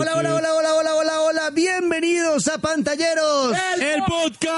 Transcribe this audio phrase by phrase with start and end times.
[0.00, 1.50] Hola, hola, hola, hola, hola, hola, hola.
[1.50, 3.52] Bienvenidos a Pantalleros.
[3.94, 4.48] El podcast.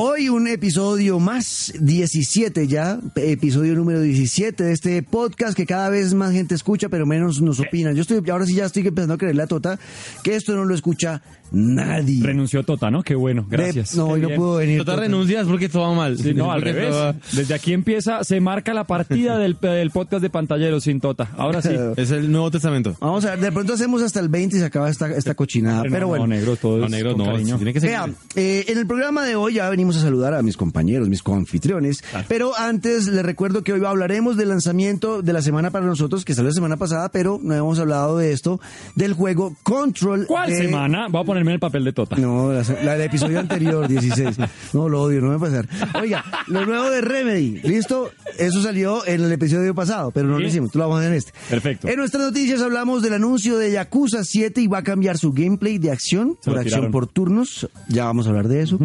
[0.00, 6.12] Hoy un episodio más, 17 ya, episodio número 17 de este podcast que cada vez
[6.14, 7.92] más gente escucha, pero menos nos opina.
[7.92, 9.78] Yo estoy, ahora sí ya estoy empezando a creerle a Tota
[10.24, 12.22] que esto no lo escucha nadie.
[12.24, 13.02] Renunció Tota, ¿no?
[13.02, 13.92] Qué bueno, gracias.
[13.92, 14.78] De- no, hoy no pudo venir.
[14.78, 15.02] Tota Tota.
[15.02, 16.18] renuncias porque todo va mal.
[16.18, 16.90] Sí, no, al Porque revés.
[16.90, 21.00] todo va- Desde aquí empieza, se marca la partida del, del podcast de Pantalleros sin
[21.00, 21.28] Tota.
[21.36, 21.70] Ahora sí.
[21.96, 22.96] Es el Nuevo Testamento.
[23.00, 25.84] Vamos a ver, de pronto hacemos hasta el 20 y se acaba esta, esta cochinada.
[25.84, 26.26] No, Pero bueno.
[26.26, 27.32] No, negro, todo No, es negro, con no.
[27.32, 27.58] cariño.
[27.60, 27.90] Tiene que ser.
[27.90, 31.22] Vea, eh, en el programa de hoy ya venimos a saludar a mis compañeros, mis
[31.22, 36.24] coanfitriones, pero antes les recuerdo que hoy hablaremos del lanzamiento de la semana para nosotros,
[36.24, 38.60] que salió la semana pasada, pero no hemos hablado de esto,
[38.94, 40.26] del juego Control.
[40.26, 41.08] ¿Cuál de- semana?
[41.10, 42.16] Voy a ponerme en el papel de Tota.
[42.16, 44.36] No, la, la del episodio anterior, 16.
[44.72, 45.68] No, lo odio, no me va a pasar.
[46.00, 48.10] Oiga, lo nuevo de Remedy, ¿listo?
[48.38, 51.12] Eso salió en el episodio pasado, pero no lo hicimos, tú lo vamos a hacer
[51.12, 51.32] en este.
[51.48, 51.88] Perfecto.
[51.88, 55.78] En nuestras noticias hablamos del anuncio de Yakuza 7 y va a cambiar su gameplay
[55.78, 57.49] de acción Se por acción por turnos.
[57.88, 58.78] Ya vamos a hablar de eso.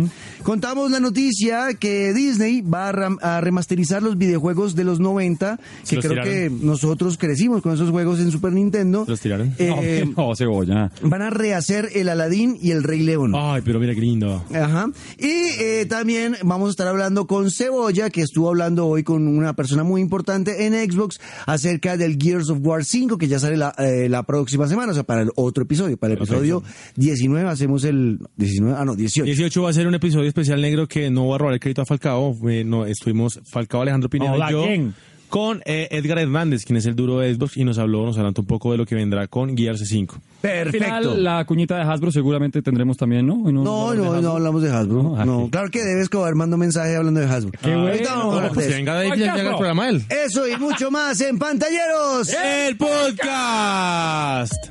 [0.43, 5.89] Contamos la noticia que Disney va a, a remasterizar los videojuegos de los 90, Se
[5.89, 6.59] que los creo tiraron.
[6.59, 9.05] que nosotros crecimos con esos juegos en Super Nintendo.
[9.05, 9.53] ¿Se los tiraron?
[9.57, 10.91] Eh, no, no, cebolla.
[11.01, 13.33] Van a rehacer el Aladdin y el Rey León.
[13.35, 14.43] Ay, pero mira qué lindo.
[14.53, 14.87] Ajá.
[15.17, 15.25] Y
[15.59, 19.83] eh, también vamos a estar hablando con Cebolla, que estuvo hablando hoy con una persona
[19.83, 24.09] muy importante en Xbox acerca del Gears of War 5, que ya sale la, eh,
[24.09, 25.97] la próxima semana, o sea, para el otro episodio.
[25.97, 26.63] Para el episodio
[26.95, 28.19] 19 hacemos el...
[28.37, 29.25] 19, ah, no, 18.
[29.25, 31.81] 18 va a ser un episodio especial negro que no va a robar el crédito
[31.81, 32.35] a Falcao.
[32.49, 34.93] Eh, no, estuvimos Falcao, Alejandro Pineda Hola, y yo ¿quién?
[35.27, 38.41] con eh, Edgar Hernández, quien es el duro de Xbox, y nos habló, nos adelantó
[38.41, 40.15] un poco de lo que vendrá con Gears 5.
[40.15, 40.85] Al Perfecto.
[40.85, 43.35] final, la cuñita de Hasbro seguramente tendremos también, ¿no?
[43.37, 44.21] No, no, Hasbro.
[44.21, 45.03] no hablamos de Hasbro.
[45.03, 45.49] No, No, ay.
[45.49, 47.51] claro que debes cobrar, mando mensaje hablando de Hasbro.
[47.61, 47.87] Qué bueno.
[47.87, 50.03] Ahorita vamos a hablar Pues venga David ya haga el programa él.
[50.09, 52.29] Eso y mucho más en Pantalleros.
[52.31, 54.64] El podcast.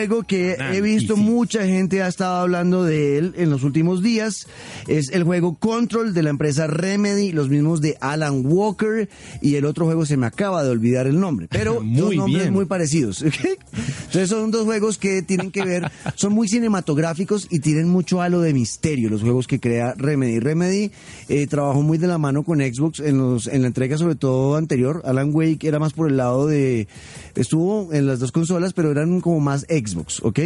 [0.00, 4.46] Juego que he visto mucha gente ha estado hablando de él en los últimos días.
[4.88, 9.08] Es el juego Control de la empresa Remedy, los mismos de Alan Walker
[9.42, 12.44] y el otro juego se me acaba de olvidar el nombre, pero Muy dos nombres
[12.44, 12.54] bien.
[12.54, 13.22] muy parecidos.
[13.22, 18.40] Entonces son dos juegos que tienen que ver, son muy cinematográficos y tienen mucho halo
[18.40, 20.40] de misterio los juegos que crea Remedy.
[20.40, 20.90] Remedy
[21.28, 24.56] eh, trabajó muy de la mano con Xbox en, los, en la entrega sobre todo
[24.56, 25.02] anterior.
[25.04, 26.88] Alan Wake era más por el lado de...
[27.34, 29.89] Estuvo en las dos consolas, pero eran como más Xbox,
[30.22, 30.38] ¿ok?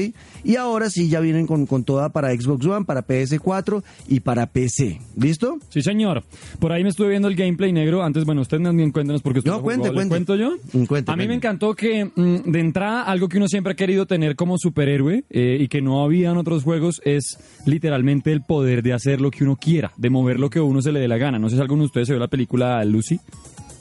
[0.44, 4.46] Y ahora sí ya vienen con, con toda para Xbox One, para PS4 y para
[4.46, 5.00] PC.
[5.16, 5.58] ¿Listo?
[5.68, 6.24] Sí, señor.
[6.58, 8.02] Por ahí me estuve viendo el gameplay negro.
[8.02, 10.00] Antes, bueno, ustedes también cuéntenos porque usted No, cuente, jugó.
[10.00, 10.34] ¿Le cuente.
[10.34, 10.56] cuento yo?
[10.72, 13.76] Mm, cuente, a mí me encantó que mm, de entrada algo que uno siempre ha
[13.76, 18.42] querido tener como superhéroe eh, y que no había en otros juegos es literalmente el
[18.42, 21.00] poder de hacer lo que uno quiera, de mover lo que a uno se le
[21.00, 21.38] dé la gana.
[21.38, 23.18] No sé si alguno de ustedes se vio la película Lucy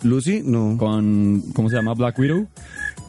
[0.04, 0.76] Lucy, no.
[0.78, 1.94] con, ¿cómo se llama?
[1.94, 2.48] Black Widow.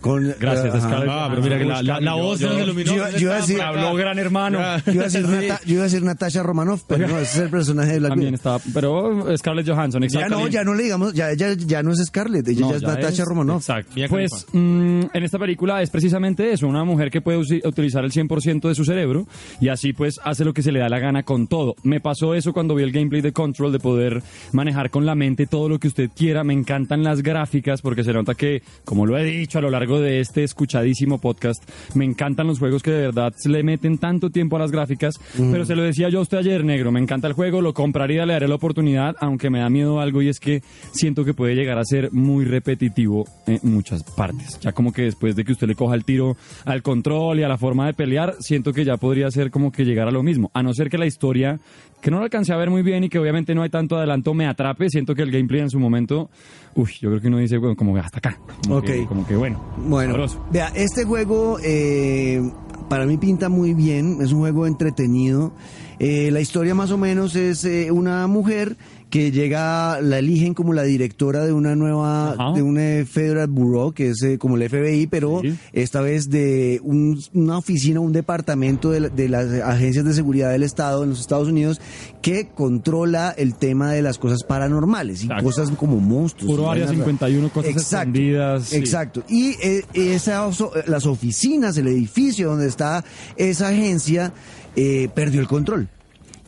[0.04, 0.82] Con, Gracias.
[0.82, 1.09] Scarlett.
[1.10, 2.94] Ah, pero mira que la, la, la voz se nos iluminó.
[2.94, 4.59] yo- yo iba a decir- Habló gran hermano.
[4.84, 5.32] Yo iba, a decir Sí.
[5.32, 8.10] Nata- yo iba a decir Natasha Romanoff, pero no, ese es el personaje de Black
[8.10, 10.38] También estaba, pero Scarlett Johansson, Ya exacto.
[10.41, 12.82] no, ya no le digamos, ya ella ya no es Scarlett, ella No, ya es
[12.82, 13.62] ya Natasha es- Romanoff.
[13.62, 13.92] Exacto.
[14.10, 18.69] Pues mm, en esta película es precisamente eso, una mujer que puede utilizar el 100%
[18.69, 19.26] de su cerebro
[19.60, 21.76] y así pues hace lo que se le da la gana con todo.
[21.82, 24.22] Me pasó eso cuando vi el gameplay de Control, de poder
[24.53, 26.44] manejar con la mente todo lo que usted quiera.
[26.44, 29.94] Me encantan las gráficas porque se nota que, como lo he dicho a lo largo
[30.00, 31.62] de este escuchadísimo podcast,
[31.94, 35.15] me encantan los juegos que de verdad le meten tanto tiempo a las gráficas.
[35.37, 38.27] Pero se lo decía yo a usted ayer, negro, me encanta el juego, lo compraría,
[38.27, 40.62] le daré la oportunidad, aunque me da miedo algo y es que
[40.93, 44.59] siento que puede llegar a ser muy repetitivo en muchas partes.
[44.60, 47.49] Ya como que después de que usted le coja el tiro al control y a
[47.49, 50.51] la forma de pelear, siento que ya podría ser como que llegar a lo mismo.
[50.54, 51.60] A no ser que la historia,
[52.04, 54.34] que no la alcancé a ver muy bien y que obviamente no hay tanto adelanto,
[54.34, 54.91] me atrape.
[54.91, 56.28] Siento que el gameplay en su momento,
[56.74, 58.39] uy, yo creo que uno dice, bueno, como que hasta acá.
[58.62, 58.84] Como Ok.
[58.84, 59.59] que- como que bueno.
[59.78, 60.45] Bueno, sabroso.
[60.51, 62.42] vea, este juego eh,
[62.91, 65.53] para mí pinta muy bien, es un juego entretenido.
[65.99, 68.77] Eh, la historia más o menos es eh, una mujer
[69.11, 72.53] que llega, la eligen como la directora de una nueva, Ajá.
[72.53, 75.55] de un eh, Federal Bureau, que es eh, como el FBI, pero Sí.
[75.73, 80.51] esta vez de un- una oficina, un departamento de, la- de las agencias de seguridad
[80.51, 81.81] del Estado en los Estados Unidos
[82.23, 85.45] que controla el tema de las cosas paranormales y Exacto.
[85.45, 86.51] cosas como monstruos.
[86.51, 87.05] Puro Área vainas raras.
[87.21, 88.77] 51, cosas Exacto, escondidas, sí.
[88.77, 89.23] Exacto.
[89.29, 90.51] Y eh, esa,
[90.89, 93.05] las oficinas, el edificio donde está
[93.37, 94.33] esa agencia,
[94.76, 95.88] eh, perdió el control.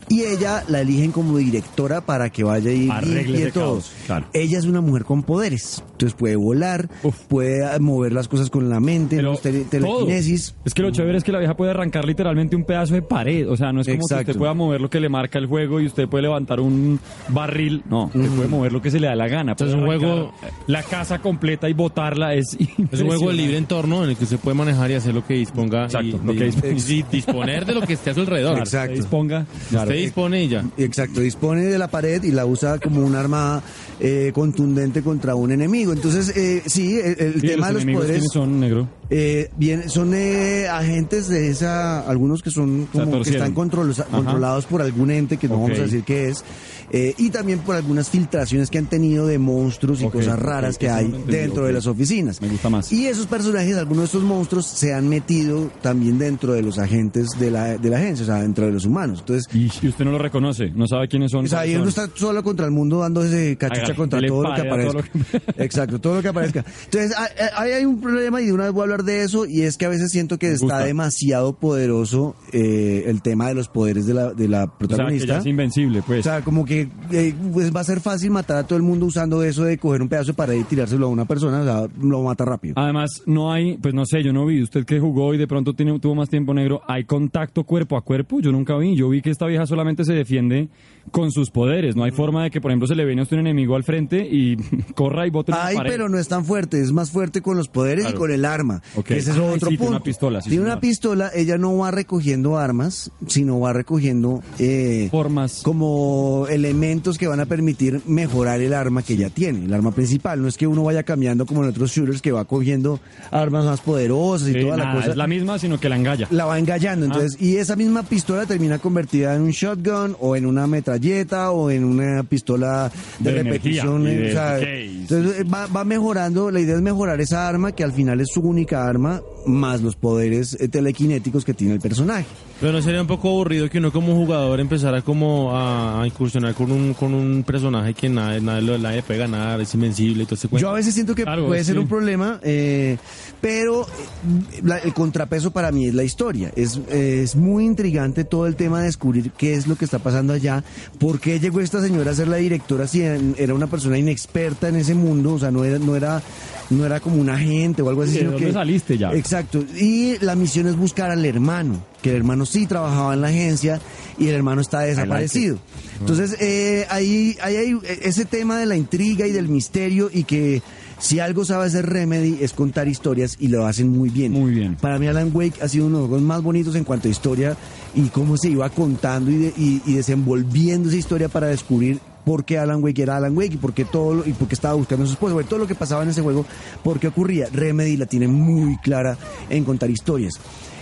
[0.08, 3.74] Y ella la eligen como directora para que vaya y Arregle limpie todo.
[3.74, 4.26] caos, claro.
[4.32, 5.82] Ella es una mujer con poderes.
[5.96, 7.16] Entonces puede volar, Uf.
[7.26, 9.16] puede ah, mover las cosas con la mente.
[9.16, 9.68] Tele- todo.
[9.70, 10.54] telequinesis.
[10.64, 13.48] Es que lo chévere es que la vieja puede arrancar literalmente un pedazo de pared.
[13.50, 14.30] O sea, no es como que Exacto.
[14.32, 17.00] usted pueda mover lo que le marca el juego y usted puede levantar un
[17.30, 17.82] barril.
[17.88, 19.52] No, usted puede mover lo que se le da la gana.
[19.52, 20.32] Entonces, Puede un juego-
[20.66, 22.56] La casa completa y botarla es
[22.92, 25.26] Es un juego de libre entorno en el que se puede manejar y hacer lo
[25.26, 25.84] que disponga.
[25.84, 26.76] Exacto, y, lo que y- disponga.
[26.76, 28.52] y disponer de lo que esté a su alrededor.
[28.52, 28.92] Claro, Exacto.
[28.92, 29.46] usted disponga.
[29.72, 30.64] Usted dispone y ya.
[30.76, 33.62] Exacto, dispone de la pared y la usa como un arma
[33.98, 35.85] eh, contundente contra un enemigo.
[35.92, 38.88] Entonces, eh, sí, el, el Sí, tema de los poderes ¿quiénes son negro.
[39.10, 44.10] eh, bien, son eh, agentes de esa, algunos que son como que están Ajá.
[44.10, 46.44] controlados por algún ente que no vamos a decir qué es,
[46.90, 50.88] eh, y también por algunas filtraciones que han tenido de monstruos y cosas raras que
[50.88, 52.40] hay no entendí, dentro de las oficinas.
[52.40, 52.92] Me gusta más.
[52.92, 57.28] Y esos personajes, algunos de estos monstruos, se han metido también dentro de los agentes
[57.38, 59.20] de la, de la agencia, o sea, dentro de los humanos.
[59.20, 61.44] Entonces, Y, usted no lo reconoce, no sabe quiénes son.
[61.44, 61.88] o sea, uno son.
[61.88, 64.98] está solo contra el mundo dándose cachucha Hágale, contra todo lo que todo aparezca.
[64.98, 66.64] lo que- Exacto, todo lo que aparezca.
[66.84, 67.12] Entonces,
[67.56, 69.76] hay, hay- un problema y de una vez voy a hablar de eso y es
[69.76, 74.14] que a veces siento que está demasiado poderoso eh, el tema de los poderes de
[74.14, 75.26] la, de la O sea, que protagonista.
[75.34, 76.20] ya es invencible, pues.
[76.20, 76.75] O sea, como que
[77.12, 80.02] eh, pues va a ser fácil matar a todo el mundo usando eso de coger
[80.02, 82.74] un pedazo de pared y tirárselo a una persona, o sea, lo mata rápido.
[82.76, 85.74] Además, no hay, pues no sé, yo no vi, usted que jugó y de pronto
[85.74, 88.40] tiene, tuvo más tiempo negro, ¿hay contacto cuerpo a cuerpo?
[88.40, 90.68] Yo nunca vi, yo vi que esta vieja solamente se defiende
[91.10, 93.36] con sus poderes, no hay forma de que, por ejemplo, se le viene a usted
[93.36, 94.56] un enemigo al frente y
[94.94, 98.04] corra y bote Ay, pero no es tan fuerte, es más fuerte con los poderes
[98.04, 98.16] Claro.
[98.16, 98.82] y con el arma.
[98.96, 99.06] Ok.
[99.06, 99.78] que Ese es Ay, otro sí, punto.
[99.78, 100.72] tiene una pistola, sí, Tiene señor.
[100.76, 105.62] una pistola, ella no va recogiendo armas, sino va recogiendo eh, Formas.
[105.62, 110.42] como elementos que van a permitir mejorar el arma que ya tiene, el arma principal.
[110.42, 113.00] No es que uno vaya cambiando como en otros shooters que va cogiendo
[113.30, 115.10] armas más poderosas y Sí, toda la cosa.
[115.10, 116.26] es la misma, sino que la engalla.
[116.30, 117.08] La va engallando, Ah.
[117.12, 120.66] entonces, y esa misma pistola termina convertida en un shotgun o en una
[120.96, 124.04] metralleta o en una pistola de, De repetición.
[124.04, 127.92] de o sea, entonces va, va mejorando, la idea es mejorar esa arma que al
[127.92, 132.26] final es su única arma, más los poderes eh, telequinéticos que tiene el personaje.
[132.58, 136.54] Pero no sería un poco aburrido que uno como jugador empezara como a, a incursionar
[136.54, 140.26] con un, con un personaje que nadie, nadie, lo- nadie puede ganar, es invencible y
[140.26, 140.66] todo ese cuento.
[140.66, 142.96] Yo a veces siento que Claro, puede ser un problema, eh,
[143.42, 146.50] pero eh, la- el contrapeso para mí es la historia.
[146.56, 150.32] Es, es muy intrigante todo el tema de descubrir qué es lo que está pasando
[150.32, 150.64] allá,
[150.98, 154.76] por qué llegó esta señora a ser la directora si era una persona inexperta en
[154.76, 156.22] ese mundo, o sea, no era, no era,
[156.70, 158.12] no era como un agente o algo así.
[158.12, 159.12] Sí, ¿de sino que- saliste ya?
[159.12, 159.64] Exacto.
[159.78, 163.80] Y la misión es buscar al hermano, que el hermano sí trabajaba en la agencia
[164.18, 165.58] y el hermano está desaparecido.
[166.00, 170.62] Entonces, eh, ahí, ahí hay ese tema de la intriga y del misterio y que
[170.98, 174.32] si algo sabe hacer Remedy es contar historias y lo hacen muy bien.
[174.32, 174.76] Muy bien.
[174.76, 177.10] Para mí Alan Wake ha sido uno de los juegos más bonitos en cuanto a
[177.10, 177.56] historia
[177.94, 182.44] y cómo se iba contando y, de- y- y desenvolviendo esa historia para descubrir por
[182.44, 185.04] qué Alan Wake era Alan Wake y por qué todo y por qué estaba buscando
[185.04, 186.44] a su esposa, Bueno, todo lo que pasaba en ese juego,
[186.82, 187.48] por qué ocurría.
[187.52, 189.16] Remedy la tiene muy clara
[189.48, 190.34] en contar historias.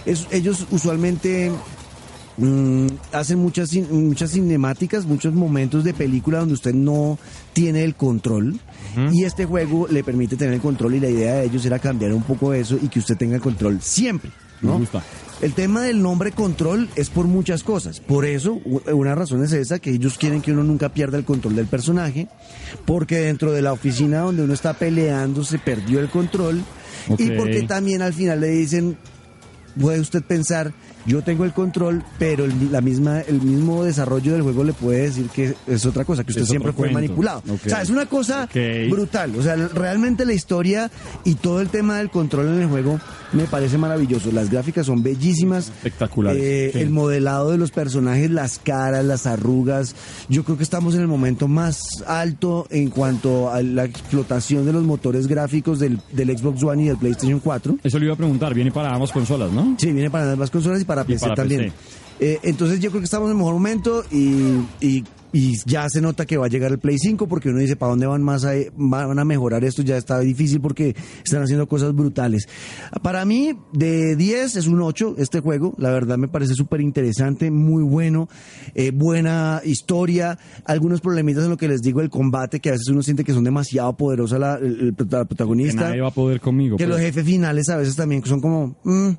[0.07, 1.53] Es- ellos usualmente
[2.39, 7.19] mm, hacen muchas muchas cinemáticas, muchos momentos de película donde usted no
[7.53, 8.59] tiene el control
[9.13, 12.13] y este juego le permite tener el control y la idea de ellos era cambiar
[12.15, 14.31] un poco eso y que usted tenga el control siempre.
[14.65, 14.75] ¿No?
[14.75, 15.03] Me gusta.
[15.43, 18.01] El tema del nombre control es por muchas cosas.
[18.01, 18.55] Por eso,
[18.93, 22.29] una razón es esa, que ellos quieren que uno nunca pierda el control del personaje,
[22.87, 26.63] porque dentro de la oficina donde uno está peleando se perdió el control
[27.19, 28.97] y porque también al final le dicen,
[29.79, 30.73] puede usted pensar,
[31.05, 35.03] yo tengo el control, pero el, la misma, el mismo desarrollo del juego le puede
[35.03, 36.95] decir que es otra cosa, que usted Es siempre fue cuento.
[36.95, 37.43] manipulado.
[37.53, 38.49] O sea, es una cosa
[38.89, 39.35] brutal.
[39.37, 40.91] O sea, realmente la historia
[41.25, 42.99] y todo el tema del control en el juego
[43.35, 44.31] me parece maravilloso.
[44.33, 45.69] Las gráficas son bellísimas.
[45.69, 46.43] Espectaculares.
[46.43, 46.79] Eh, Sí.
[46.81, 49.95] El modelado de los personajes, las caras, las arrugas.
[50.29, 54.73] Yo creo que estamos en el momento más alto en cuanto a la explotación de
[54.73, 57.79] los motores gráficos del, del Xbox One y del PlayStation 4.
[57.83, 59.77] Eso le iba a preguntar, viene para ambas consolas, ¿no?
[59.79, 61.61] Sí, viene para ambas consolas y para Y PC para también.
[61.65, 61.75] PC.
[62.21, 66.01] Eh, entonces yo creo que estamos en el mejor momento y, y, y ya se
[66.01, 68.45] nota que va a llegar el Play 5 porque uno dice, ¿para dónde van más
[68.45, 69.83] a, van a mejorar esto?
[69.83, 72.49] Ya está difícil porque están haciendo cosas brutales.
[73.03, 75.75] Para mí, de 10 es un 8 este juego.
[75.77, 78.29] La verdad me parece súper interesante, muy bueno,
[78.75, 80.39] eh, buena historia.
[80.65, 83.33] Algunos problemitas en lo que les digo, el combate, que a veces uno siente que
[83.35, 86.77] son demasiado poderosa la, el- la Que protagonista nadie va a poder conmigo.
[86.77, 86.97] que pues.
[86.97, 89.11] los jefes finales a veces también son como mm,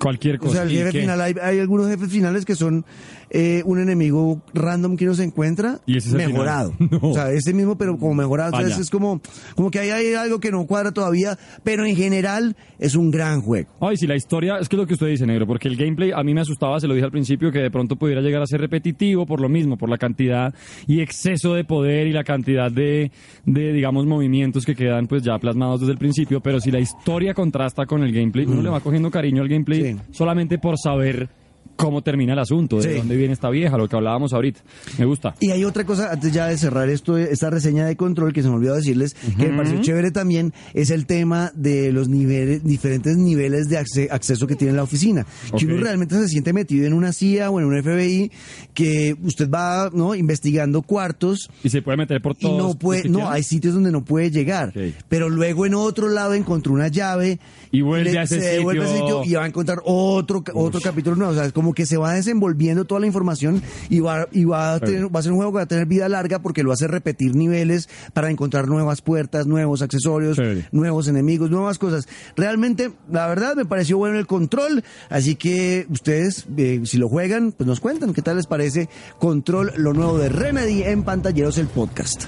[0.00, 0.50] Cualquier cosa.
[0.50, 2.84] O sea, el ¿Y jefe final, hay, hay algunos jefes finales que son
[3.30, 6.72] eh, un enemigo random que uno se encuentra Y ese es el mejorado.
[6.90, 6.98] No.
[7.10, 8.52] O sea, ese mismo, pero como mejorado.
[8.56, 9.20] Entonces es como,
[9.56, 13.40] como que ahí hay algo que no cuadra todavía, pero en general es un gran
[13.40, 13.68] juego.
[13.80, 16.12] Ay, si la historia, es que es lo que usted dice, negro, porque el gameplay
[16.14, 18.46] a mí me asustaba, se lo dije al principio, que de pronto pudiera llegar a
[18.46, 20.54] ser repetitivo por lo mismo, por la cantidad
[20.86, 23.10] y exceso de poder y la cantidad de,
[23.44, 27.34] de digamos, movimientos que quedan pues ya plasmados desde el principio, pero si la historia
[27.34, 29.96] contrasta con el gameplay, uno le va cogiendo cariño al gameplay Sí.
[30.12, 31.28] solamente por saber
[31.76, 32.98] cómo termina el asunto, de Sí.
[32.98, 34.60] dónde viene esta vieja, lo que hablábamos ahorita.
[34.98, 35.34] Me gusta.
[35.40, 38.48] Y hay otra cosa, antes ya de cerrar esto, esta reseña de control, que se
[38.48, 43.16] me olvidó decirles, que me pareció chévere también, es el tema de los niveles, diferentes
[43.16, 45.26] niveles de acce- acceso que tiene la oficina.
[45.52, 45.62] Ok.
[45.64, 48.30] uno realmente se siente metido en una CIA o en un FBI,
[48.74, 50.14] que usted va, ¿no?
[50.14, 52.58] Investigando cuartos, Y se puede meter por y todos.
[52.58, 54.72] no los puede, no, hay sitios donde no puede llegar.
[55.08, 57.38] Pero luego en otro lado encontró una llave.
[57.72, 59.18] Y vuelve le- a ese se devuelve a ese sitio.
[59.22, 61.32] sitio y va a encontrar otro, otro capítulo nuevo.
[61.32, 64.74] O sea, es como que se va desenvolviendo toda la información y va, y va
[64.74, 66.72] a tener, va a ser un juego que va a tener vida larga porque lo
[66.72, 70.68] hace repetir niveles para encontrar nuevas puertas, nuevos accesorios, Chévere.
[70.72, 72.06] nuevos enemigos, nuevas cosas.
[72.36, 74.84] Realmente, la verdad, me pareció bueno el control.
[75.08, 79.72] Así que ustedes, eh, si lo juegan, pues nos cuentan qué tal les parece Control,
[79.76, 82.24] lo nuevo de Remedy en Pantalleros, el podcast.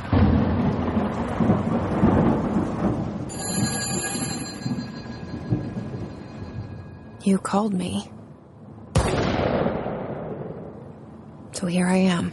[7.24, 8.08] You called me.
[11.66, 12.32] Here I am.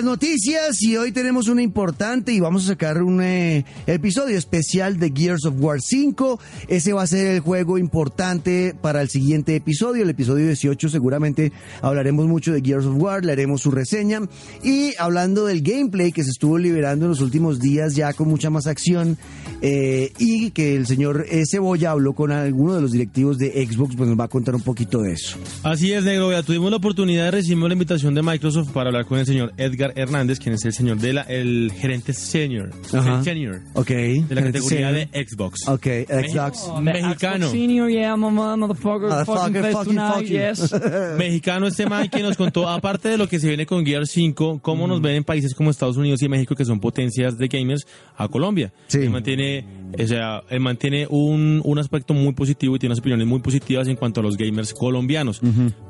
[0.00, 4.98] Las noticias y hoy tenemos una importante y vamos a sacar un eh, episodio especial
[4.98, 6.40] de Gears of War 5.
[6.68, 11.52] Ese va a ser el juego importante para el siguiente episodio, el episodio 18 seguramente
[11.82, 14.22] hablaremos mucho de Gears of War, le haremos su reseña
[14.62, 18.48] y hablando del gameplay que se estuvo liberando en los últimos días ya con mucha
[18.48, 19.18] más acción
[19.60, 23.96] eh, y que el señor eh, Cebolla habló con alguno de los directivos de Xbox,
[23.96, 25.36] pues nos va a contar un poquito de eso.
[25.62, 26.28] Así es, negro.
[26.28, 29.52] Vea, tuvimos la oportunidad de recibir la invitación de Microsoft para hablar con el señor
[29.58, 33.18] Edgar Hernández, quien es el señor de la, el gerente senior, Ajá.
[33.18, 33.88] el senior Ok.
[33.88, 35.10] de la categoría Senior.
[35.10, 35.68] de Xbox.
[35.68, 36.68] Ok, Xbox.
[36.82, 37.50] Mexicano.
[37.50, 40.28] Senior, yeah, mama, motherfucker, Motherfucker, fucking fucking, tonight, fucking.
[40.28, 40.74] yes.
[41.18, 44.60] Mexicano este man que nos contó, aparte de lo que se viene con Gear 5,
[44.62, 47.86] cómo nos ven en países como Estados Unidos y México, que son potencias de gamers,
[48.16, 48.72] a Colombia.
[48.88, 48.98] Sí.
[48.98, 49.64] Él mantiene,
[49.98, 53.88] o sea, él mantiene un, un aspecto muy positivo y tiene unas opiniones muy positivas
[53.88, 55.40] en cuanto a los gamers colombianos.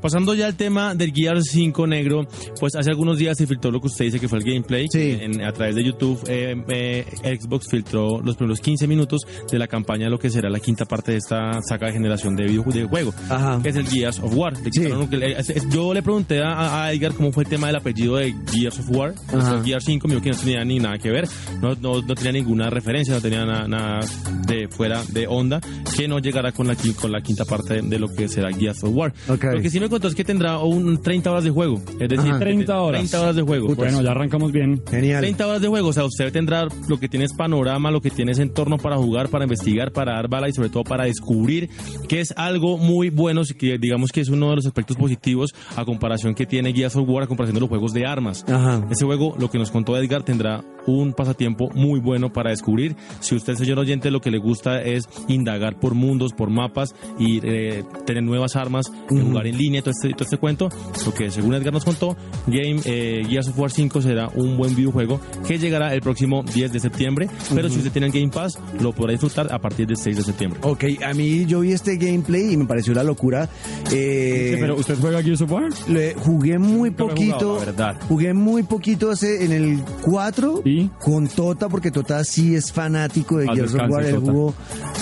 [0.01, 2.27] Pasando ya al tema del Gear 5 negro,
[2.59, 4.87] pues hace algunos días se filtró lo que usted dice que fue el gameplay.
[4.91, 5.19] Sí.
[5.21, 9.67] En- a través de YouTube, eh, eh, Xbox filtró los primeros 15 minutos de la
[9.67, 13.13] campaña de lo que será la quinta parte de esta saga de generación de videojuego,
[13.29, 13.61] Ajá.
[13.63, 14.55] que es el Gears of War.
[14.71, 14.89] Sí.
[15.71, 18.91] yo le pregunté a, a Edgar cómo fue el tema del apellido de Gears of
[18.91, 19.65] War, o sea, Ajá.
[19.65, 21.27] Gears 5, me dijo que no tenía ni nada que ver,
[21.61, 24.01] no, no, no tenía ninguna referencia, no tenía na- nada
[24.47, 25.61] de fuera de onda,
[25.97, 28.91] que no llegará con la, con la quinta parte de, lo que será Gears of
[28.95, 29.13] War.
[29.29, 29.45] Ok.
[29.45, 32.31] Lo que sí me contó es que tendrá un 30 horas de juego, es decir,
[32.31, 32.39] Ajá.
[32.39, 33.01] 30 horas.
[33.01, 33.69] 30 horas de juego.
[33.81, 34.83] Bueno, ya arrancamos bien.
[34.89, 35.21] Genial.
[35.21, 38.11] 30 horas de juego, o sea, usted tendrá lo que tiene es panorama, lo que
[38.11, 41.69] tiene es entorno para jugar, para investigar, para dar bala y sobre todo para descubrir
[42.09, 45.85] que es algo muy bueno, que digamos que es uno de los aspectos positivos a
[45.85, 48.45] comparación que tiene Gears of War a comparación de los juegos de armas.
[48.49, 48.87] Ajá.
[48.91, 52.97] Ese juego, lo que nos contó Edgar, tendrá un pasatiempo muy bueno para descubrir.
[53.21, 57.41] Si usted, señor oyente, lo que le gusta es indagar por mundos, por mapas y
[57.43, 60.69] eh, tener nuevas armas, eh, jugar en línea, todo este, todo este cuento,
[61.05, 64.75] lo que según Edgar nos contó, Game eh, Gears of War 5 será un buen
[64.75, 68.59] videojuego que llegará el próximo 10 de septiembre, pero si usted tiene el Game Pass,
[68.81, 70.61] lo podrá disfrutar a partir del 6 de septiembre.
[70.63, 73.49] Ok, a mí yo vi este gameplay y me pareció la locura.
[73.93, 75.69] Eh, Sí, pero ¿usted juega Gears of War?
[75.89, 77.33] le jugué muy Nunca poquito.
[77.39, 77.97] jugado, la verdad.
[78.09, 80.89] Jugué muy poquito hace, en el 4 ¿Y?
[81.01, 84.05] con Tota, porque Tota sí es fanático de Paz Gears of War.
[84.05, 84.33] Él Tota.
[84.33, 84.55] jugó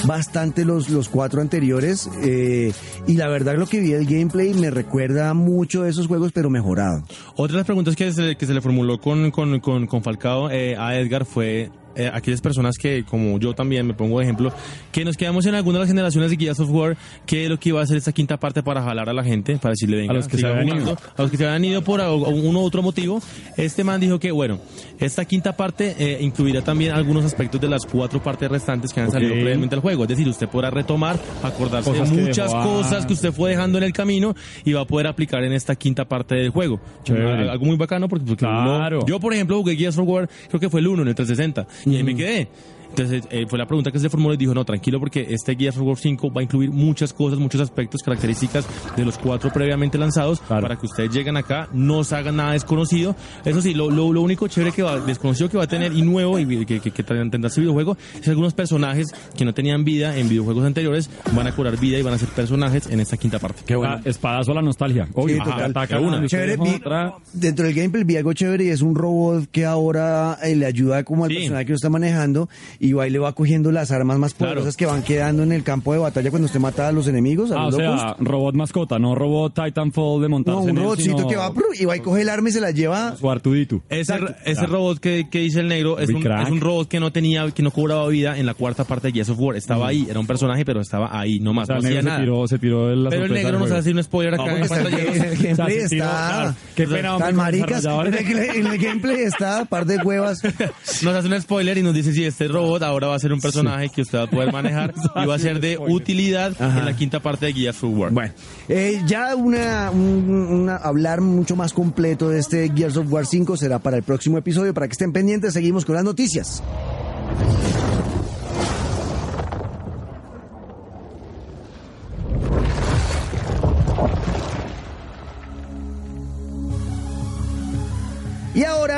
[0.04, 2.08] bastante los, los cuatro anteriores.
[2.22, 2.72] eh,
[3.06, 6.50] y la verdad, lo que vi del gameplay me recuerda mucho a esos juegos, pero
[6.50, 7.02] mejorado.
[7.36, 10.50] Otra de las preguntas que se, que se le formuló con, con, con, con Falcao
[10.50, 14.52] eh, a Edgar fue eh, aquellas personas que, como yo también me pongo de ejemplo,
[14.92, 17.58] que nos quedamos en alguna de las generaciones de Gears of War, que es lo
[17.58, 20.12] que iba a hacer esta quinta parte para jalar a la gente, para decirle, venga,
[20.12, 20.96] A los que se habían ido.
[21.16, 23.20] a los que se habían ido por uno u otro motivo.
[23.56, 24.60] Este man dijo que, bueno,
[24.98, 29.08] esta quinta parte eh, incluirá también algunos aspectos de las cuatro partes restantes que han
[29.08, 29.12] Ok.
[29.14, 30.04] salido previamente al juego.
[30.04, 33.78] Es decir, usted podrá retomar, acordarse Cosas de muchas dejó, cosas que usted fue dejando
[33.78, 36.80] en el camino y va a poder aplicar en esta quinta parte del juego.
[37.04, 37.48] Chévere.
[37.50, 38.98] Algo muy bacano porque, porque Claro.
[38.98, 41.14] uno- yo, por ejemplo, jugué Gears of War, creo que fue el 1 en el
[41.14, 42.48] 360, y ahí me quedé.
[42.90, 45.76] Entonces eh, fue la pregunta que se formuló y dijo, no, tranquilo porque este Gears
[45.76, 48.66] of War 5 va a incluir muchas cosas, muchos aspectos, características
[48.96, 50.62] de los cuatro previamente lanzados Claro.
[50.62, 53.14] para que ustedes lleguen acá, no se hagan nada desconocido.
[53.44, 56.02] Eso sí, lo, lo, lo único chévere que va, desconocido que va a tener y
[56.02, 60.16] nuevo y que, que, que tendrá este videojuego es algunos personajes que no tenían vida
[60.16, 63.38] en videojuegos anteriores van a cobrar vida y van a ser personajes en esta quinta
[63.38, 63.62] parte.
[63.66, 63.94] Qué bueno.
[63.98, 65.08] Ah, espadazo a la nostalgia.
[65.14, 65.70] Obvio, Sí, total.
[65.70, 66.26] ataca una.
[66.26, 67.14] Chévere, vi- otra.
[67.32, 71.04] dentro del gameplay vi algo chévere y es un robot que ahora eh, le ayuda
[71.04, 71.36] como al Sí.
[71.36, 72.48] personaje que lo está manejando
[72.80, 74.52] y va y le va cogiendo las armas más Claro.
[74.54, 77.50] poderosas que van quedando en el campo de batalla cuando usted mata a los enemigos,
[77.50, 78.00] a Ah, o los locos.
[78.00, 81.36] sea, robot mascota, no robot Titanfall de montarse no, un en él, robotcito sino que
[81.36, 83.16] va y va y coge el arma y se la lleva.
[83.16, 83.82] su Artudito.
[83.88, 84.34] Ese, Exacto.
[84.44, 87.50] ese robot que, que dice el negro es un, es un robot que no tenía,
[87.50, 89.56] que no cobraba vida en la cuarta parte de Gears of War.
[89.56, 92.02] Estaba ahí, era un personaje, pero estaba ahí, no O más, sea, no el hacía
[92.02, 92.20] negro se nada.
[92.20, 94.68] tiró, se tiró de la Pero el negro nos hace un spoiler acá No, en
[94.68, 94.98] pantalla.
[95.02, 96.54] el gameplay está claro.
[96.76, 97.84] Qué pena, hombre, tan maricas.
[97.84, 100.40] El, en el gameplay está par de huevas.
[101.02, 103.40] Nos hace un spoiler y nos dice si este robot ahora va a ser un
[103.40, 106.78] personaje que usted va a poder manejar y va a ser de utilidad Ajá.
[106.80, 108.10] en la quinta parte de Gears of War.
[108.12, 108.32] Bueno,
[108.68, 113.56] eh, ya una, un- una- hablar mucho más completo de este Gears of War 5
[113.56, 114.74] será para el próximo episodio.
[114.74, 116.62] Para que estén pendientes, seguimos con las noticias.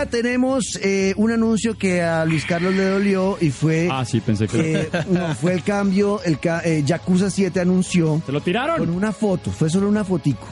[0.01, 3.89] Ahora tenemos eh, un anuncio que a Luis Carlos le dolió y fue...
[3.91, 4.81] Ah, sí, pensé que...
[4.81, 8.79] eh, no, fue el cambio, el ca- eh, Yakuza 7 anunció ¿Se lo tiraron?
[8.79, 10.47] con una foto, fue solo una fotico.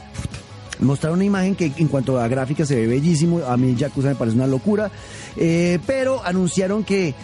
[0.81, 4.15] Mostraron una imagen que en cuanto a gráfica se ve bellísimo, a mí Yakuza me
[4.15, 4.91] parece una locura,
[5.35, 7.15] eh, pero anunciaron que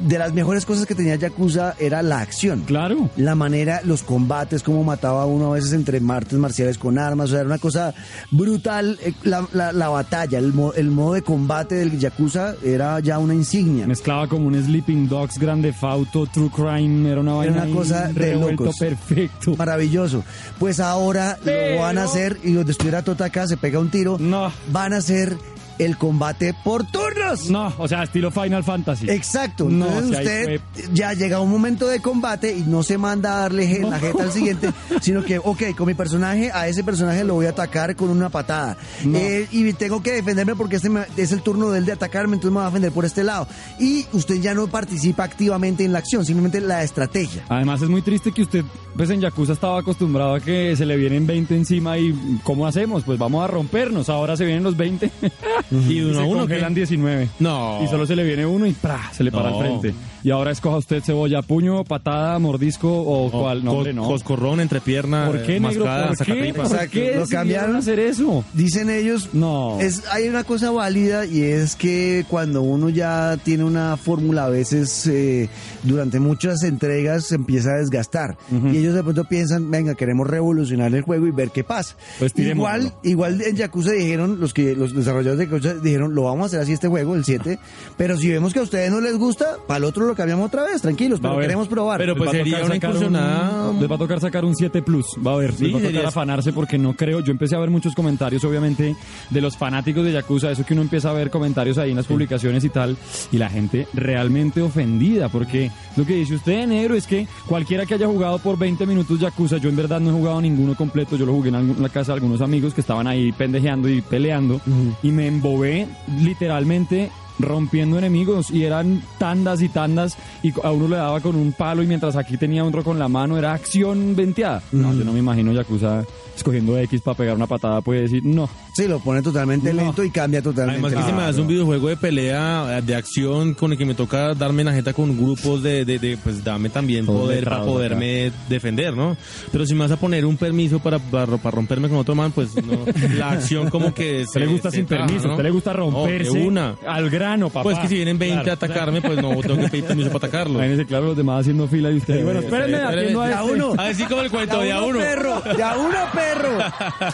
[0.00, 2.62] de las mejores cosas que tenía Yakuza era la acción.
[2.66, 3.10] Claro.
[3.16, 7.30] La manera, los combates, cómo mataba uno a veces entre artes marciales con armas, o
[7.30, 7.94] sea, era una cosa
[8.30, 8.98] brutal.
[9.02, 13.18] Eh, La, la- la batalla, el, mo- el modo de combate del Yakuza era ya
[13.18, 13.86] una insignia.
[13.86, 18.08] Mezclaba como un Sleeping Dogs, Grande Fauto, True Crime, era una vaina una ahí cosa
[18.08, 18.76] de locos.
[18.78, 19.54] perfecto.
[19.56, 20.22] Maravilloso.
[20.58, 24.18] Pues ahora Pero- lo van a hacer y donde estuviera Totaka se pega un tiro.
[24.18, 24.50] No.
[24.72, 25.36] Van a hacer
[25.78, 27.50] el combate por turnos.
[27.50, 29.08] No, o sea, estilo Final Fantasy.
[29.10, 29.64] Exacto.
[29.68, 30.60] No, Entonces si usted
[30.92, 34.22] ya llega un momento de combate y no se manda a darle je- la jeta
[34.24, 37.96] al siguiente, sino que, ok, con mi personaje, a ese personaje lo voy a atacar
[37.96, 38.76] con una patada.
[39.04, 39.18] No.
[39.18, 42.34] Eh, y tengo que defenderme porque este me- es el turno de él de atacarme,
[42.34, 43.46] entonces me va a defender por este lado.
[43.78, 47.44] Y usted ya no participa activamente en la acción, simplemente la estrategia.
[47.48, 48.64] Además es muy triste que usted,
[48.96, 53.02] pues en Yakuza estaba acostumbrado a que se le vienen 20 encima y ¿cómo hacemos?
[53.04, 55.10] Pues vamos a rompernos, ahora se vienen los 20
[55.70, 56.40] Y uno a uno.
[56.40, 57.28] congelan 19.
[57.38, 57.80] No.
[57.82, 59.00] Y solo se le viene uno y ¡pra!
[59.12, 59.60] se le para No.
[59.60, 59.94] al frente.
[60.24, 63.62] Y ahora escoja usted cebolla, puño, patada, mordisco o No, cuál.
[63.62, 64.04] No, cos- hombre, no.
[64.06, 65.84] Coscorrón, entrepierna, ¿Por qué, negro?
[65.84, 66.54] mascada, ¿Por qué?
[66.54, 67.76] ¿Por Exacto, qué lo cambiaron.
[67.76, 68.42] hacer eso?
[68.54, 69.78] Dicen ellos, No.
[69.80, 74.48] Es, hay una cosa válida y es que cuando uno ya tiene una fórmula, a
[74.48, 75.50] veces eh,
[75.82, 78.38] durante muchas entregas se empieza a desgastar.
[78.72, 81.96] Y ellos de pronto piensan, venga, queremos revolucionar el juego y ver qué pasa.
[82.18, 86.44] Pues igual, igual en Yakuza dijeron, los que los desarrolladores de Yakuza dijeron, lo vamos
[86.44, 87.58] a hacer así este juego, el 7,
[87.98, 90.64] pero si vemos que a ustedes no les gusta, para el otro lo cambiamos otra
[90.64, 91.98] vez, tranquilos, pero queremos probar.
[91.98, 94.44] Pero pues va a sería tocar una sacar incursionada- un- les va a tocar sacar
[94.44, 95.06] un 7 Plus.
[95.26, 97.20] Va a ver, Sí, les va a tocar sería- afanarse porque no creo.
[97.20, 98.96] Yo empecé a ver muchos comentarios, obviamente,
[99.30, 100.50] de los fanáticos de Yakuza.
[100.50, 102.96] Eso que uno empieza a ver comentarios ahí en las publicaciones y tal.
[103.32, 107.94] Y la gente realmente ofendida porque lo que dice usted, negro, es que cualquiera que
[107.94, 111.16] haya jugado por 20 minutos Yakuza, yo en verdad no he jugado ninguno completo.
[111.16, 113.88] Yo lo jugué en algún- en la casa de algunos amigos que estaban ahí pendejeando
[113.88, 114.60] y peleando.
[115.02, 115.86] Y me embobé
[116.22, 121.52] literalmente rompiendo enemigos y eran tandas y tandas y a uno le daba con un
[121.52, 124.62] palo y mientras aquí tenía otro con la mano era acción venteada.
[124.72, 126.04] No, yo no me imagino Yakuza
[126.36, 128.48] escogiendo X para pegar una patada puede decir no.
[128.74, 129.82] Sí, lo pone totalmente No.
[129.82, 130.80] lento y cambia totalmente.
[130.86, 133.84] Además que si me das un videojuego de pelea, eh, de acción, con el que
[133.84, 137.44] me toca darme la jeta con grupos de, de, de, pues dame también Todos poder
[137.44, 139.16] para poderme defender, ¿no?
[139.52, 142.32] Pero si me vas a poner un permiso para, para, para romperme con otro man,
[142.32, 142.80] pues no,
[143.16, 144.24] la acción como que...
[144.32, 145.36] Se le gusta sin encaja, permiso, ¿no?
[145.36, 146.74] te le gusta No, de romperse una.
[146.86, 147.62] al grano, papá.
[147.62, 148.50] Pues que si vienen 20 Claro.
[148.50, 150.54] a atacarme, pues no tengo que pedir permiso para atacarlo.
[150.58, 152.24] Imagínese, claro, los demás haciendo fila y usted.
[152.24, 153.52] bueno, espérenme, a Ya este.
[153.52, 153.74] uno.
[153.78, 154.98] Así como el cuento de a uno, uno.
[154.98, 156.23] perro, ya uno, perro.
[156.24, 157.10] ハハ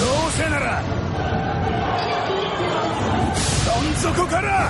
[0.00, 0.82] どうせなら
[3.66, 4.64] どん底から,や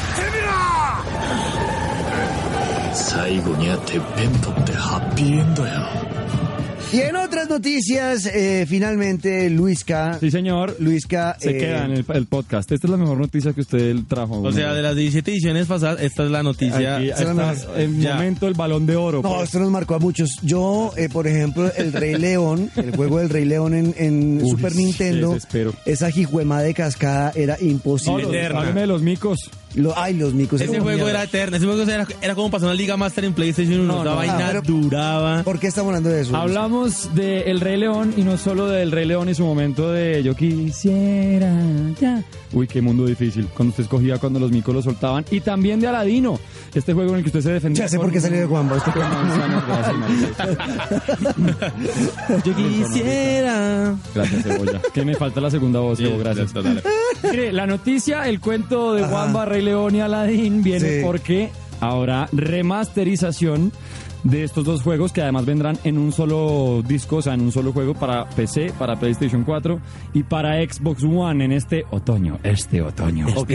[0.00, 0.48] ってみろ
[2.94, 5.86] 最後にはてっぺん取ってハッピーエンドや
[6.92, 10.16] Y en otras noticias, eh, finalmente, Luisca.
[10.18, 10.74] Sí, señor.
[10.80, 11.36] Luisca.
[11.38, 12.72] Se eh, queda en el, el podcast.
[12.72, 14.40] Esta es la mejor noticia que usted trajo.
[14.42, 16.96] O sea, de las 17 ediciones pasadas, esta es la noticia.
[16.96, 17.80] Aquí Esa es la está mejor.
[17.80, 18.14] el Ya.
[18.14, 19.22] momento del balón de oro.
[19.22, 19.44] No, pues.
[19.44, 20.30] esto nos marcó a muchos.
[20.42, 24.50] Yo, eh, por ejemplo, el Rey León, el juego del Rey León en, en Uy,
[24.50, 25.72] Super Nintendo, desespero.
[25.84, 28.22] esa jijuema de cascada era No, imposible.
[28.24, 28.58] los- Eterna.
[28.62, 29.48] hábleme de los micos.
[29.74, 30.60] Lo- ay, los micos.
[30.60, 31.10] Ese juego mierda.
[31.10, 31.56] era eterno.
[31.56, 33.84] Ese juego era, era como pasar una Liga Master en PlayStation 1.
[33.92, 34.16] No, la no.
[34.16, 35.42] vaina pero- duraba.
[35.44, 36.36] ¿Por qué estamos hablando de eso?
[36.36, 40.22] Hablamos de El Rey León y no solo del Rey León y su momento de
[40.24, 41.52] yo quisiera
[42.00, 42.22] ya.
[42.52, 43.46] Uy, qué mundo difícil.
[43.54, 45.24] Cuando usted escogía cuando los micos lo soltaban.
[45.30, 46.40] Y también de Aladino.
[46.74, 47.84] Este juego en el que usted se defendía.
[47.84, 48.76] Ya sé por qué salió de Juanba.
[48.76, 48.90] Este
[49.94, 50.48] marica.
[52.44, 53.94] Yo quisiera.
[54.14, 54.80] Gracias, Cebolla.
[54.92, 56.52] Que me falta la segunda voz, Cebo, gracias.
[57.30, 59.10] Mire, la noticia, el cuento de Ajá.
[59.10, 61.00] Juanba, Rey León y Aladín viene Sí.
[61.04, 63.72] porque habrá remasterización
[64.24, 67.52] de estos dos juegos que además vendrán en un solo disco, o sea, en un
[67.52, 69.80] solo juego para PC, para PlayStation 4
[70.14, 73.26] y para Xbox One en este otoño, este otoño.
[73.36, 73.50] Ok.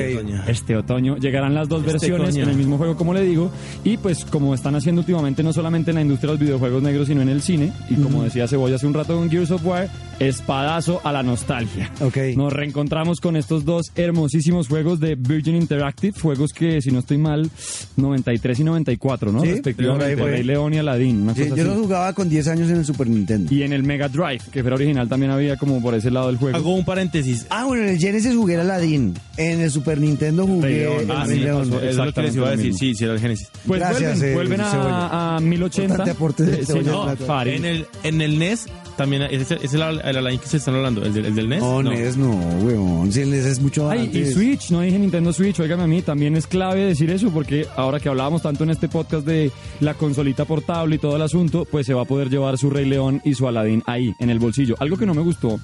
[0.48, 2.44] Este otoño llegarán las dos Este versiones otoño.
[2.44, 3.52] en el mismo juego, como le digo,
[3.84, 7.08] y pues como están haciendo últimamente no solamente en la industria de los videojuegos negros,
[7.08, 9.90] sino en el cine, y como decía Cebolla hace un rato con Gears of War,
[10.20, 11.92] espadazo a la nostalgia.
[12.02, 12.18] Ok.
[12.36, 17.18] Nos reencontramos con estos dos hermosísimos juegos de Virgin Interactive, juegos que, si no estoy
[17.18, 17.50] mal,
[17.98, 19.42] 93 y 94, ¿no?
[19.42, 20.16] Sí, Respectivamente,
[20.56, 21.72] León y Aladdin, una Sí, cosa yo así.
[21.76, 23.54] lo jugaba con 10 años en el Super Nintendo.
[23.54, 26.38] Y en el Mega Drive, que fuera original, también había como por ese lado del
[26.38, 26.56] juego.
[26.58, 27.46] Hago un paréntesis.
[27.50, 29.14] Ah, bueno, en el Genesis jugué Aladdin.
[29.38, 31.00] En el Super Nintendo jugué Rey León.
[31.02, 31.70] el Ah, Rey sí, León.
[31.70, 31.78] pasó.
[31.82, 32.74] Eso es lo que les iba a decir.
[32.74, 33.50] Sí, sí, era el Genesis.
[33.68, 35.88] Pues Gracias, vuelven, eh, vuelven a, a 1080.
[35.90, 37.12] Bastante aporte de Eh, sí, no.
[37.44, 38.66] En el, en el NES
[38.98, 41.60] también, ese es el, el Alain que se están hablando, el del, el del NES.
[41.62, 42.32] No, NES no,
[42.64, 43.12] weón.
[43.12, 44.34] Si el NES es mucho Ay, y antes.
[44.34, 48.00] Switch, no dije Nintendo Switch, óigame a mí, también es clave decir eso, porque ahora
[48.00, 51.86] que hablábamos tanto en este podcast de la consolita portable y todo el asunto, pues
[51.86, 54.76] se va a poder llevar su Rey León y su Aladdin ahí, en el bolsillo.
[54.80, 55.60] Algo que no me gustó,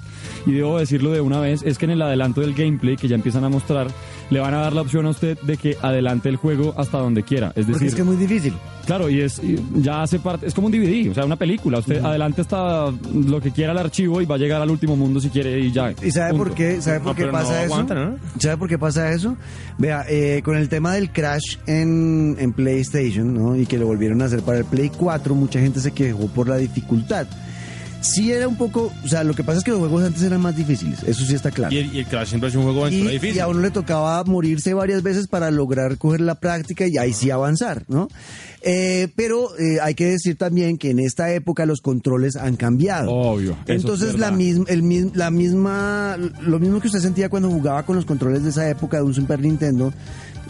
[0.46, 3.14] y debo decirlo de una vez, es que en el adelanto del gameplay que ya
[3.14, 3.88] empiezan a mostrar,
[4.30, 7.22] le van a dar la opción a usted de que adelante el juego hasta donde
[7.22, 7.48] quiera.
[7.48, 8.54] Es Porque decir, es que es muy difícil.
[8.86, 11.78] Claro, y es y ya hace parte, es como un DVD, o sea, una película.
[11.78, 15.20] Usted adelante hasta lo que quiera el archivo y va a llegar al último mundo
[15.20, 15.92] si quiere y ya.
[16.02, 16.44] ¿Y sabe Punto.
[16.46, 16.80] por qué?
[16.82, 17.86] ¿Sabe por No, qué no pasa eso?
[18.38, 19.36] ¿Sabe por qué pasa eso?
[19.78, 23.56] Vea, eh, con el tema del crash en, en PlayStation, ¿no?
[23.56, 26.48] Y que lo volvieron a hacer para el Play 4, mucha gente se quejó por
[26.48, 27.26] la dificultad.
[28.02, 30.40] Sí era un poco, o sea, lo que pasa es que los juegos antes eran
[30.40, 31.72] más difíciles, eso sí está claro.
[31.74, 33.40] Y el, y el Crash siempre es un juego Y, aventura y difícil.
[33.40, 37.30] a uno le tocaba morirse varias veces para lograr coger la práctica y ahí sí
[37.30, 38.08] avanzar, ¿no?
[38.64, 43.10] Eh, pero eh, hay que decir también que en esta época los controles han cambiado.
[43.10, 47.84] Obvio, Entonces es la, misma, el, la misma, lo mismo que usted sentía cuando jugaba
[47.84, 49.92] con los controles de esa época de un Super Nintendo,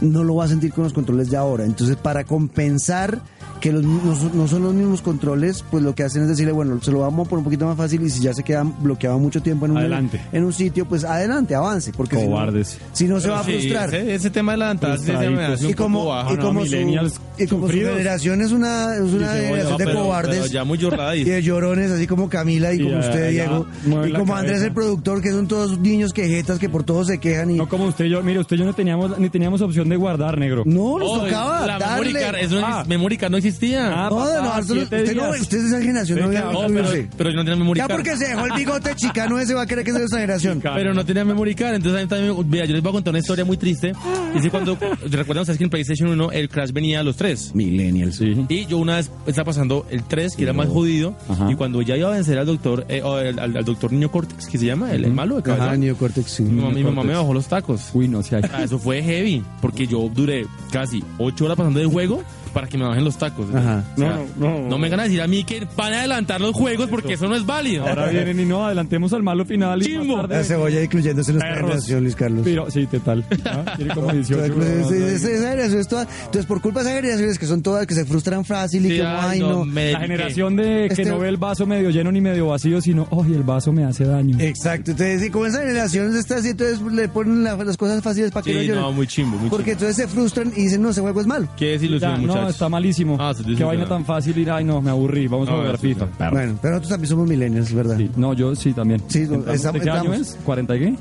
[0.02, 1.64] no lo va a sentir con los controles de ahora.
[1.64, 3.20] Entonces para compensar
[3.60, 6.50] que los- no, son- no son los mismos controles, pues lo que hacen es decirle,
[6.52, 8.64] bueno, se lo vamos a poner un poquito más fácil y si ya se queda
[8.64, 10.20] bloqueado mucho tiempo en un, Adelante.
[10.32, 12.52] en un sitio, pues adelante, avance, porque si no-
[12.92, 13.94] si no, se va a sí, frustrar.
[13.94, 16.42] Ese, ese tema de la ventaja un Y como, bajo, y ¿no?
[16.42, 20.02] como, su, millennials y como su generación es una, es una generación No, de pero-
[20.02, 23.00] cobardes pero ya muy llorada y de llorones, así como Camila y, Y como ya-
[23.00, 23.66] usted, ya Diego,
[24.06, 27.50] y como Andrés, el productor, que son todos niños quejetas que por todo se quejan
[27.52, 29.88] y No como usted y yo, mire, usted y yo no teníamos ni teníamos opción
[29.92, 30.62] de guardar, negro.
[30.66, 32.06] no nos Oh, tocaba la darle.
[32.12, 32.84] memory card, eso no Ah.
[32.86, 33.86] memory card no existía.
[33.88, 35.40] Ah, no, papá, no, nosotros- siete usted, no, días.
[35.40, 37.08] usted es de esa generación, no, Venga, había- no, no pero, sé.
[37.16, 37.96] pero yo no tenía memory Ya card.
[37.98, 40.58] porque se dejó el bigote chicano ese va a creer que es de esa generación.
[40.58, 42.92] Chica- Pero no tenía memory card, entonces a mí también, vea, yo les voy a
[42.92, 43.92] contar una historia muy triste.
[44.34, 44.76] Dice cuando,
[45.10, 47.54] recuerdan ustedes que en PlayStation 1 el Crash venía a los tres.
[47.54, 48.16] Millennials.
[48.16, 48.44] Sí.
[48.48, 51.50] Y yo una vez estaba pasando el 3, que era más jodido, Ajá.
[51.50, 54.46] y cuando ya iba a vencer al doctor, eh, o al, al doctor Niño Cortex,
[54.46, 56.42] que se llama, el, el malo de Ajá, cabello, Neocortex, sí.
[56.44, 57.90] mi, mamá- mi me bajó los tacos.
[57.94, 58.40] Uy, no sé.
[58.52, 62.78] Ah, eso fue heavy, porque yo duré casi 8 horas pasando de juego para que
[62.78, 63.46] me bajen los tacos.
[63.54, 63.84] Ajá.
[63.94, 64.68] O sea, No, no, no.
[64.68, 67.28] no me van a decir a mí que van a adelantar los juegos porque eso
[67.28, 67.86] no es válido.
[67.86, 69.82] Ahora vienen y no, adelantemos al malo final.
[69.86, 72.40] y más tarde- La cebolla incluyéndose en nuestra generación, Luis Carlos.
[72.44, 73.24] Pero, sí, total.
[73.44, 74.44] Ah, Tiene como 18.
[74.44, 75.06] Entonces, ¿no?
[75.06, 77.94] esa- esa generación es toda- entonces, por culpa de esas generaciones que son todas, que
[77.94, 79.64] se frustran fácil y Sí, que, ay, ay, no.
[79.64, 82.80] me La generación de que Este- no ve el vaso medio lleno ni medio vacío,
[82.80, 84.36] sino, ¡ay, el vaso me hace daño!
[84.40, 88.30] Exacto, entonces, y como esa generación está así, entonces le ponen la- las cosas fáciles
[88.30, 88.80] para que Sí, no lloren.
[88.82, 89.86] no, muy chimbo, muy Porque chimbo.
[89.86, 91.48] entonces se frustran y dicen, no, ese juego es malo.
[91.56, 92.41] Qué desilusión, muchachos.
[92.42, 93.16] No, está malísimo.
[93.20, 93.66] Ah, se Qué desilusiona.
[93.72, 96.06] vaina tan fácil ir, ay, no, me aburrí, vamos a No, jugar sí, FIFA.
[96.06, 96.12] sí.
[96.18, 96.30] Perro.
[96.32, 97.96] Bueno, pero nosotros también somos millennials, es ¿verdad?
[97.98, 99.00] Sí, No, yo sí también.
[99.08, 100.20] Sí, no, Entramos- estamos- ¿De qué año estamos.
[100.20, 100.38] es?
[100.46, 100.94] ¿40 y qué?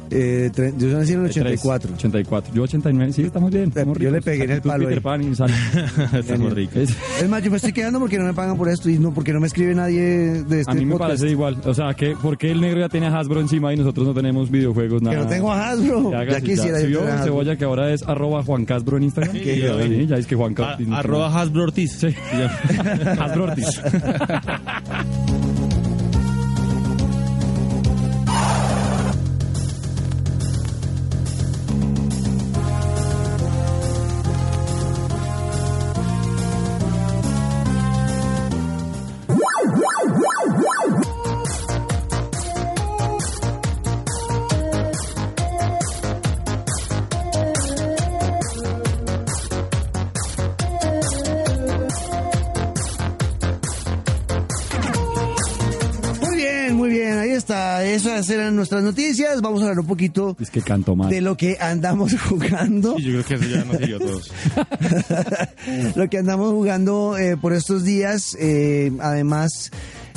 [0.45, 1.93] Eh, tre- yo nací en el 84.
[1.95, 2.53] 84.
[2.53, 3.13] Yo 89.
[3.13, 3.65] Sí, estamos bien.
[3.69, 4.25] estamos Yo le ricos.
[4.25, 5.03] pegué en el Actitud palo Peter ahí.
[5.03, 5.49] Pan y sal.
[6.13, 6.75] Estamos ricos.
[6.77, 9.13] Es- Es más, yo me estoy quedando porque no me pagan por esto y no
[9.13, 10.01] porque no me escribe nadie
[10.43, 11.09] de este a mí me podcast.
[11.09, 11.57] parece igual.
[11.65, 14.13] O sea, que ¿por qué el negro ya tiene a Hasbro encima y nosotros no
[14.13, 15.01] tenemos videojuegos?
[15.01, 15.15] Nada.
[15.17, 16.11] Que no tengo a Hasbro.
[16.11, 17.25] Ya, Ya, quisiera ¿Sí yo vio tener a Hasbro.
[17.33, 19.35] Cebolla que ahora es arroba Juan Casbro en Instagram?
[19.35, 20.95] Sí, ya, ya, sí, ya es que Juan A- Casbro.
[20.95, 21.91] arroba Hasbro Ortiz.
[21.99, 22.15] Sí.
[23.19, 23.81] Hasbro Ortiz.
[58.21, 58.33] está.
[58.33, 59.41] Esas eran nuestras noticias.
[59.41, 61.09] Vamos a hablar un poquito Es que canto mal.
[61.09, 62.95] de lo que andamos jugando.
[62.97, 64.31] Y yo creo que eso ya nos siguió a todos.
[65.95, 69.71] lo que andamos jugando eh, por estos días, eh, además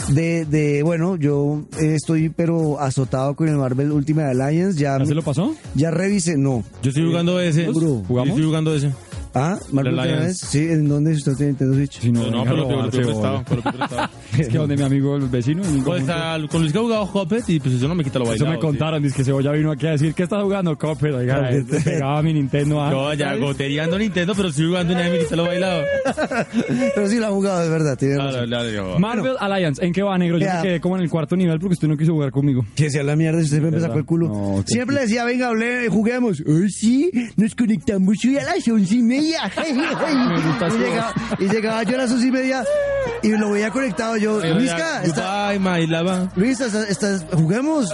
[0.09, 5.07] de, de, bueno, yo eh, estoy pero azotado con el Marvel Ultimate Alliance, ya, ¿Ya
[5.07, 5.55] se lo pasó?
[5.75, 6.64] ya revisé, no.
[6.83, 7.67] Yo estoy jugando ese.
[7.67, 7.73] Yo
[8.07, 8.31] ¿Jugamos?
[8.31, 8.90] estoy jugando ese.
[9.35, 10.47] Ah, Marvel Alliance.
[10.47, 12.05] Sí, ¿en dónde usted tiene Nintendo Switch?
[12.05, 13.44] No, pero lo prestado.
[14.38, 15.62] Es que donde mi amigo el vecino.
[15.85, 18.25] Pues está, con Luis que ha jugado Hoppet y pues eso no me quita lo
[18.25, 18.51] Eso bailado.
[18.53, 21.64] me contaron, dice que Cebolla vino aquí a decir que está jugando Copper, oiga, eh,
[21.85, 22.88] pegaba mi Nintendo a...
[22.90, 22.94] sí.
[22.97, 25.85] No, ya goteando Nintendo, pero estoy jugando y nadie me quita lo bailado.
[26.94, 28.31] Pero sí lo ha jugado, es verdad, tiene razón.
[28.33, 30.38] Claro, claro, yo- Marvel Alliance, ¿en qué va, negro?
[30.38, 30.57] Yo Ya.
[30.57, 32.64] me quedé como en el cuarto nivel porque usted no quiso jugar conmigo.
[32.75, 34.29] Que sea la mierda, si usted me sacó el culo.
[34.29, 36.42] No, qué Siempre le decía, venga, hable, juguemos.
[36.47, 39.24] Ay, sí, nos conectamos hoy a las once y media.
[40.49, 42.65] gusta y, su llegaba, y llegaba yo a las once y media
[43.23, 44.41] y lo veía conectado yo.
[44.41, 45.55] Luisca, está.
[46.37, 47.89] Luis, estás, estás- juguemos.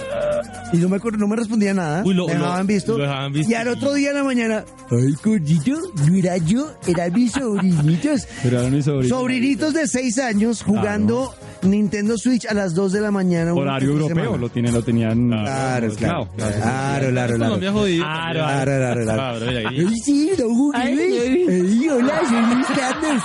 [0.73, 2.03] Y no me, no me respondía nada.
[2.05, 2.97] Uy, lo- me dejaban lo- visto.
[2.97, 3.51] lo dejaban visto.
[3.51, 8.27] Y al otro día en la mañana, ay, gordito, no era yo, eran mis sobrinitos.
[8.43, 9.15] Pero era mi sobrino.
[9.15, 13.53] Sobrinitos de 6 años jugando Nintendo Switch a las 2 de la mañana.
[13.53, 15.29] Horario europeo, lo, tiene, lo tenían...
[15.29, 16.27] Claro, claro.
[16.35, 17.59] Claro, claro, claro.
[17.59, 19.39] Claro, Claro, claro, claro.
[20.03, 21.89] Sí, no jugué.
[21.91, 23.23] Hola, soy Luis Carlos.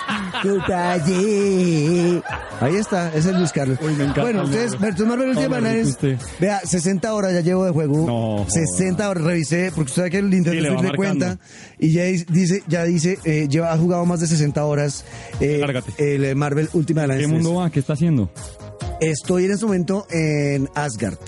[2.61, 3.79] Ahí está, ese es Luis Carlos.
[3.83, 4.79] Uy, me encanta bueno, ustedes.
[4.81, 6.19] Bertón Marvel Ultimate Hombre, Alliance, usted.
[6.41, 8.07] vea, 60 horas ya llevo de juego.
[8.07, 8.51] No, joda.
[8.51, 11.39] 60 horas, revisé, porque usted sabe que el Nintendo Switch le cuenta.
[11.79, 15.05] Y ya dice, ya dice, eh, lleva, ha jugado más de 60 horas.
[15.41, 15.93] Eh, Cárgate.
[15.99, 17.35] el Marvel Ultimate ¿Qué Alliance.
[17.35, 17.71] mundo va?
[17.71, 18.26] ¿Qué está haciendo?
[19.01, 21.19] Estoy en este momento en Asgard.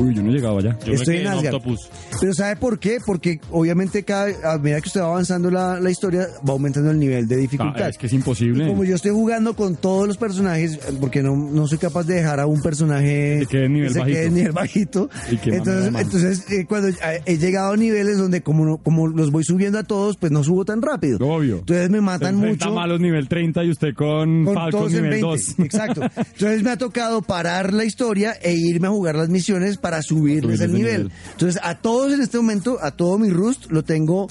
[0.00, 0.78] Uy, yo no he llegado allá.
[0.80, 1.54] Yo me Estoy quedé en en Asgard.
[1.54, 1.90] Octopus.
[2.22, 2.98] Pero ¿sabe por qué?
[3.04, 6.98] Porque obviamente cada, a medida que usted va avanzando la, la historia, va aumentando el
[7.00, 7.82] nivel de dificultad.
[7.82, 8.68] Ah, es que es imposible.
[8.68, 12.38] Como yo estoy jugando con todos los personajes, porque no, no soy capaz de dejar
[12.38, 14.06] a un personaje Que quede en nivel bajito.
[14.06, 15.10] quede en nivel bajito.
[15.32, 16.90] Y que entonces, entonces eh, cuando
[17.26, 20.44] he- llegado a niveles donde como, no- como los voy subiendo a todos, pues no
[20.44, 21.18] subo tan rápido.
[21.20, 21.58] Obvio.
[21.58, 22.72] Entonces me matan mucho.
[22.72, 25.26] malos nivel 30 y usted con, Con Falcon todos en nivel 20.
[25.26, 25.58] 2.
[25.58, 26.02] Exacto.
[26.02, 30.42] Entonces me ha tocado parar la historia e irme a jugar las misiones para subirles
[30.58, 31.10] Subirles el nivel.
[31.32, 34.28] Entonces a todos en este momento, a todo mi Rust lo tengo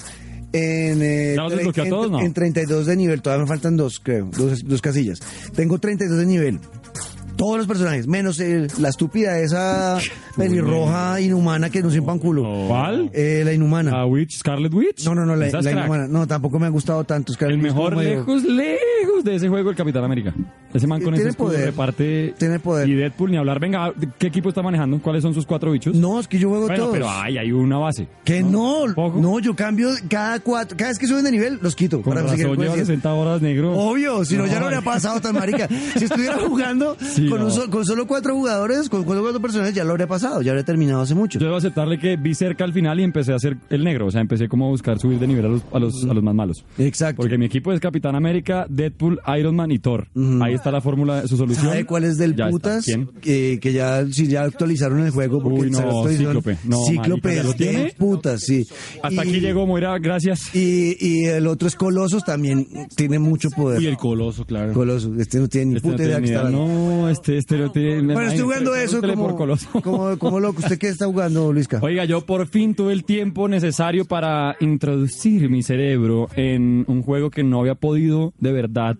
[0.52, 2.20] en, eh, ¿Ya los tre- desbloqueó a en- todos, no?
[2.20, 3.22] en 32 de nivel.
[3.22, 5.20] Todavía me faltan dos, creo, dos, dos casillas.
[5.54, 6.60] Tengo 32 de nivel.
[7.42, 9.98] Todos los personajes, menos el- la estúpida esa
[10.36, 12.66] pelirroja inhumana que no se pan culo.
[12.68, 13.10] ¿Cuál?
[13.12, 13.90] Eh, la inhumana.
[13.90, 14.38] ¿La Witch?
[14.38, 15.04] ¿Scarlet Witch?
[15.04, 16.06] no, no, no, la, inhumana.
[16.08, 17.32] No, tampoco me ha gustado tanto.
[17.38, 20.34] Que El mejor lejos, lejos de ese juego, el Capitán América.
[20.72, 21.66] Ese man con Tiene ese escudo poder.
[21.66, 22.34] reparte.
[22.38, 22.88] Tiene poder.
[22.88, 23.60] Y Deadpool, ni hablar.
[23.60, 25.00] Venga, ¿qué equipo está manejando?
[25.02, 25.94] ¿Cuáles son sus cuatro bichos?
[25.94, 26.92] No, es que yo juego bueno, todos.
[26.94, 28.08] pero ay, hay una base.
[28.24, 32.00] Que no, no, yo cambio cada cuatro, cada vez que suben de nivel, los quito.
[32.02, 33.72] Con para razón con lleva el- 60 horas negro.
[33.74, 34.84] Obvio, si no, ya no No, habría ay.
[34.84, 35.68] pasado tan marica.
[35.98, 37.54] Si estuviera jugando Sí, con, un no.
[37.54, 40.64] so- con solo cuatro jugadores, con cuatro, cuatro personajes, ya lo habría pasado, ya habría
[40.64, 41.38] terminado hace mucho.
[41.38, 44.06] Yo debo aceptarle que vi cerca al final y empecé a hacer el negro.
[44.06, 46.22] O sea, empecé como a buscar subir de nivel a los, a los, a los
[46.22, 46.64] más malos.
[46.78, 47.22] Exacto.
[47.22, 50.08] Porque mi equipo es Capitán América, Deadpool, Iron Man y Thor.
[50.40, 51.66] Ahí está la fórmula, su solución.
[51.66, 52.84] ¿Sabe cuál es del Ya putas?
[52.84, 53.08] ¿Quién?
[53.20, 55.42] Que, que ya, sí, ya actualizaron el juego.
[55.42, 56.06] Porque Uy, no.
[56.08, 56.58] Cíclope.
[56.64, 57.94] No, Cíclope marica, ¿ya lo es del tiene?
[57.98, 58.66] putas, sí.
[59.02, 60.54] Hasta Y- aquí llegó, Moira, gracias.
[60.54, 62.66] Y, y el otro es Colosos, también
[62.96, 63.82] tiene mucho poder.
[63.82, 64.72] Y el coloso, claro.
[64.72, 66.58] Colosos, este no tiene ni Este no puta idea tiene que está idea.
[66.58, 68.14] No, este, este no tiene.
[68.14, 69.36] Bueno, estoy jugando eso como,
[69.82, 70.60] como, como loco.
[70.60, 71.78] ¿Usted qué está jugando, Luisca?
[71.82, 77.30] Oiga, yo por fin tuve el tiempo necesario para introducir mi cerebro en un juego
[77.30, 78.96] que no había podido de verdad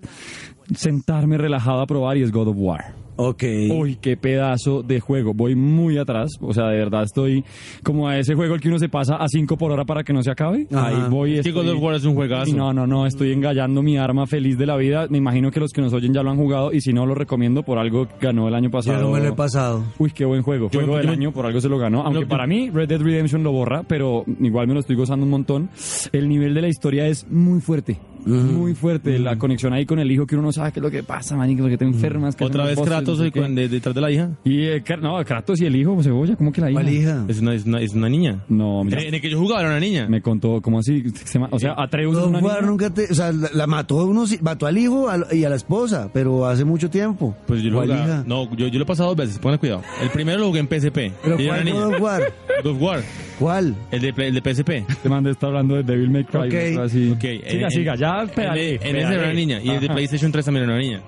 [0.77, 3.02] sentarme relajado a probar y es God of War.
[3.17, 3.45] Ok.
[3.71, 5.35] Uy, qué pedazo de juego.
[5.35, 6.31] Voy muy atrás.
[6.41, 7.45] O sea, de verdad estoy
[7.83, 10.13] como a ese juego el que uno se pasa a 5 por hora para que
[10.13, 10.67] no se acabe.
[10.73, 10.87] Ajá.
[10.89, 11.39] Ahí voy.
[11.39, 12.57] Es que God estoy- of War es un juegazo.
[12.57, 15.07] No, no, no, estoy engallando mi arma feliz de la vida.
[15.11, 17.15] Me imagino que los que nos oyen ya lo han jugado y si no, lo
[17.15, 18.99] recomiendo por algo que ganó el año pasado.
[18.99, 19.85] Yo no me lo he pasado.
[19.99, 20.71] Uy, qué buen juego.
[20.71, 22.03] Yo- Juego del yo- año, por algo se lo ganó.
[22.03, 25.25] Aunque yo- para mí Red Dead Redemption lo borra, pero igual me lo estoy gozando
[25.25, 25.69] un montón.
[26.13, 27.99] El nivel de la historia es muy fuerte.
[28.27, 29.19] Muy fuerte.
[29.19, 31.37] La conexión ahí con el hijo que uno no sabe qué es lo que pasa,
[31.37, 32.37] man, porque te enfermas.
[32.37, 34.31] que Otra vez Kratos no sé de- detrás de la hija.
[34.45, 36.81] Y eh, no, Kratos y el hijo, cebolla, ¿cómo que la hija?
[36.81, 37.25] ¿Cuál hija?
[37.29, 38.45] Es una, es una, es una niña.
[38.49, 40.07] No, mira, En, en el que yo jugaba era una niña.
[40.09, 41.03] me contó, ¿cómo así?
[41.25, 42.61] Se O sea, Atreus es God una niña?
[42.63, 45.57] nunca te, o sea, la, la mató uno, mató al hijo al- y a la
[45.57, 47.35] esposa, pero hace mucho tiempo.
[47.47, 48.07] Pues yo lo ¿Cuál jugaba.
[48.07, 48.25] hija?
[48.27, 49.83] No, yo, yo lo he pasado dos veces, pongan cuidado.
[50.03, 51.13] El primero lo jugué en PSP.
[51.23, 52.23] Pero y era ¿cuál God of War?
[52.63, 53.01] God of War.
[53.39, 53.75] ¿Cuál?
[53.91, 54.71] El de, el de PSP.
[54.89, 56.39] Este man está hablando de Devil May Cry.
[56.49, 56.55] Ok.
[56.55, 57.11] algo así.
[57.11, 59.61] Ok, siga, en- siga, ya En, pedale, en ese era una niña.
[59.63, 59.89] Y el de.
[59.89, 61.01] PlayStation 3 también era una niña.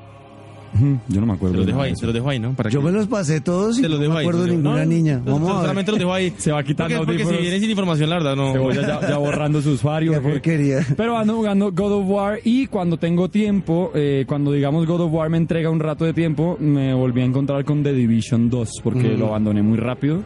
[1.07, 1.53] Yo no me acuerdo.
[1.55, 2.53] Se los de dejo ahí, se los dejo ahí, ¿no?
[2.55, 4.25] Para Yo que- me los pasé todos y no dejo me ahí.
[4.25, 5.21] acuerdo de ninguna no, niña.
[5.25, 5.61] Vamos a ver.
[5.63, 6.33] Solamente los dejo ahí.
[6.37, 8.53] Se va quitando Porque, porque si viene sin información, la verdad, no.
[8.53, 10.11] Cebolla ya, ya borrando su usuario.
[10.11, 10.85] Qué porquería.
[10.97, 15.13] Pero ando jugando God of War y cuando tengo tiempo, eh, cuando digamos God of
[15.13, 18.69] War me entrega un rato de tiempo, me volví a encontrar con The Division 2
[18.83, 19.19] porque Mm.
[19.21, 20.23] lo abandoné muy rápido.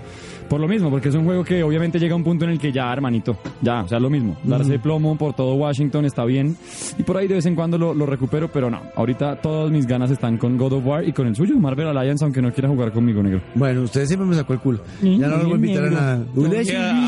[0.48, 2.58] Por lo mismo, porque es un juego que obviamente llega a un punto en el
[2.58, 4.36] que ya, hermanito, ya, o sea, lo mismo.
[4.44, 6.56] Darse plomo por todo Washington está bien.
[6.98, 8.80] Y por ahí de vez en cuando lo, lo recupero, pero no.
[8.96, 12.24] Ahorita todas mis ganas están con God of War y con el suyo, Marvel Alliance,
[12.24, 13.42] aunque no quiera jugar conmigo, negro.
[13.54, 14.80] Bueno, usted siempre me sacó el culo.
[15.02, 16.24] Ya no lo voy a invitar a nada.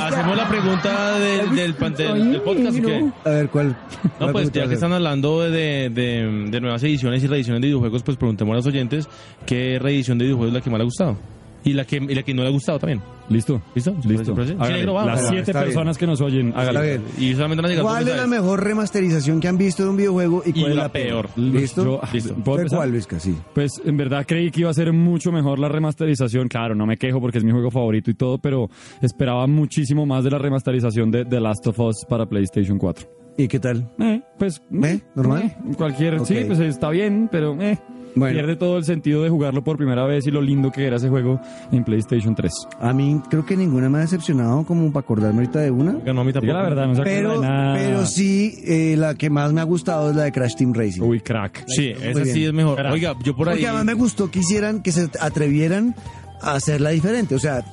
[0.07, 1.74] Hacemos la pregunta del, del,
[2.14, 3.11] del- del podcast o qué?
[3.24, 3.68] A ver, ¿cuál?
[3.68, 7.68] No, cuál pues ya que están hablando de, de, de nuevas ediciones y reediciones de
[7.68, 9.09] videojuegos, pues preguntemos a los oyentes
[9.46, 11.16] qué reedición de videojuegos es la que más le ha gustado.
[11.64, 13.01] Y la que, y la que no le ha gustado también.
[13.29, 13.61] ¿Listo?
[13.75, 13.94] ¿Listo?
[14.05, 14.35] Listo.
[14.44, 14.94] Sí, negro.
[15.07, 15.64] Las siete está bien.
[15.66, 16.94] personas que nos oyen, hágale.
[16.96, 17.31] Está bien.
[17.31, 20.53] Y solamente ¿Cuál es la mejor remasterización que han visto de un videojuego y Y
[20.61, 21.29] cuál es la la peor?
[21.29, 21.38] peor.
[21.38, 21.85] ¿Listo?
[21.85, 22.35] Yo- Listo.
[22.37, 23.20] ¿puedo cuál, Vizca?
[23.20, 23.37] Sí.
[23.55, 26.49] Pues en verdad creí que iba a ser mucho mejor la remasterización.
[26.49, 28.68] Claro, no me quejo porque es mi juego favorito y todo, pero
[29.01, 33.07] esperaba muchísimo más de la remasterización de The Last of Us para PlayStation 4.
[33.37, 33.88] ¿Y qué tal?
[34.01, 34.61] Eh, pues.
[34.83, 35.01] ¿Eh?
[35.14, 35.42] ¿Normal?
[35.44, 36.16] eh, cualquier.
[36.18, 36.27] Ok.
[36.27, 37.57] Sí, pues está bien, pero.
[37.62, 37.79] Eh,
[38.14, 38.35] Bueno.
[38.35, 41.09] Pierde todo el sentido de jugarlo por primera vez y lo lindo que era ese
[41.09, 41.40] juego
[41.73, 42.53] en PlayStation 3.
[42.81, 45.92] A mí creo que ninguna me ha decepcionado como para acordarme ahorita de una.
[45.92, 46.53] No, a mí tampoco.
[46.53, 47.75] la verdad, no se acuerda Pero, de nada.
[47.77, 51.03] pero sí, eh, la que más me ha gustado es la de Crash Team Racing.
[51.03, 51.64] Uy, crack.
[51.68, 52.81] Sí, esa sí es mejor.
[52.87, 53.55] Oiga, yo por ahí.
[53.57, 55.94] Porque además me gustó que hicieran, que se atrevieran
[56.40, 57.35] a hacerla diferente.
[57.35, 57.64] O sea,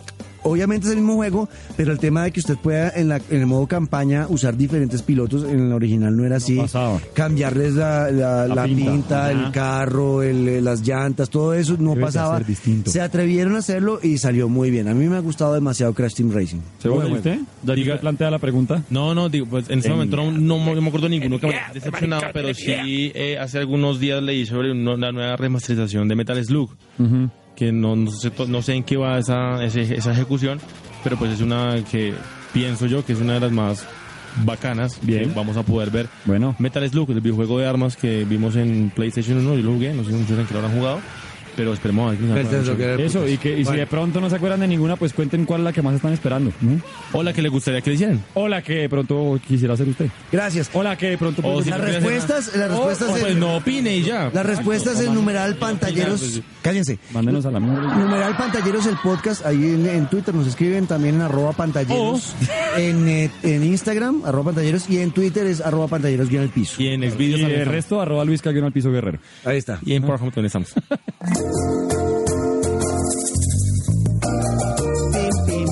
[0.44, 3.40] obviamente es el mismo juego, pero el tema de que usted pueda en, la, en
[3.40, 6.56] el modo campaña usar diferentes pilotos, en el original no era así.
[6.58, 7.00] pasaba.
[7.14, 9.32] Cambiarles la, la- La la pinta, pinta.
[9.32, 12.38] el carro, el, eh, las llantas, todo eso no Debe de pasaba.
[12.38, 12.92] ser distinto.
[12.92, 14.88] Se atrevieron a hacerlo y salió muy bien.
[14.88, 16.60] A mí me ha gustado demasiado Crash Team Racing.
[16.80, 17.16] ¿Se Buen ¿y juego.
[17.18, 17.40] usted?
[17.64, 18.84] ¿Ya Diga- plantea la pregunta?
[18.90, 21.48] No, no, digo, pues en ese momento no, no, me- no me acuerdo ninguno que
[21.48, 26.08] me haya decepcionado, pero sí eh, hace algunos días leí sobre una, una nueva remasterización
[26.08, 27.30] de Metal Slug, Ujú.
[27.58, 30.62] Que no, no, sé, no sé en qué va esa, esa ejecución,
[31.04, 32.14] pero pues es una que
[32.54, 33.86] pienso yo que es una de las más
[34.46, 35.30] bacanas Bien.
[35.30, 36.08] que vamos a poder ver.
[36.26, 36.56] Bueno.
[36.60, 40.04] Metal Slug, el videojuego de armas que vimos en PlayStation 1, yo lo jugué, no
[40.04, 41.00] sé si ustedes que lo habrán jugado,
[41.58, 43.80] pero esperemos a ver que nos era- Eso, y, que, y si Bueno.
[43.80, 46.14] de pronto no se acuerdan de ninguna, pues cuenten cuál es la que más están
[46.14, 46.54] esperando.
[46.62, 46.80] ¿no?
[47.12, 48.24] O la que le gustaría que le hicieran.
[48.36, 50.08] O la que de pronto quisiera hacer usted.
[50.32, 50.70] Gracias.
[50.74, 51.42] O la que de pronto...
[51.44, 54.30] O si Las no quiere respuestas, las respuestas, O, pues no opine y ya.
[54.34, 56.20] las respuestas en numeral pantalleros.
[56.22, 56.42] pues.
[56.62, 57.00] Cállense.
[57.12, 57.96] Mándenos a la mierda.
[57.98, 62.36] Numeral Pantalleros, el podcast, ahí en, en Twitter nos escriben también en arroba pantalleros,
[62.78, 66.82] en, eh, en Instagram, arroba pantalleros, y en Twitter es arroba pantalleros guion el piso.
[66.84, 67.74] Y en Y Xvideos también el estamos.
[67.76, 69.20] resto, arroba Luis Caguión al piso guerrero.
[69.46, 69.80] Ahí está.
[69.86, 70.74] Y en Pornhub también estamos.
[71.48, 72.07] Jesus.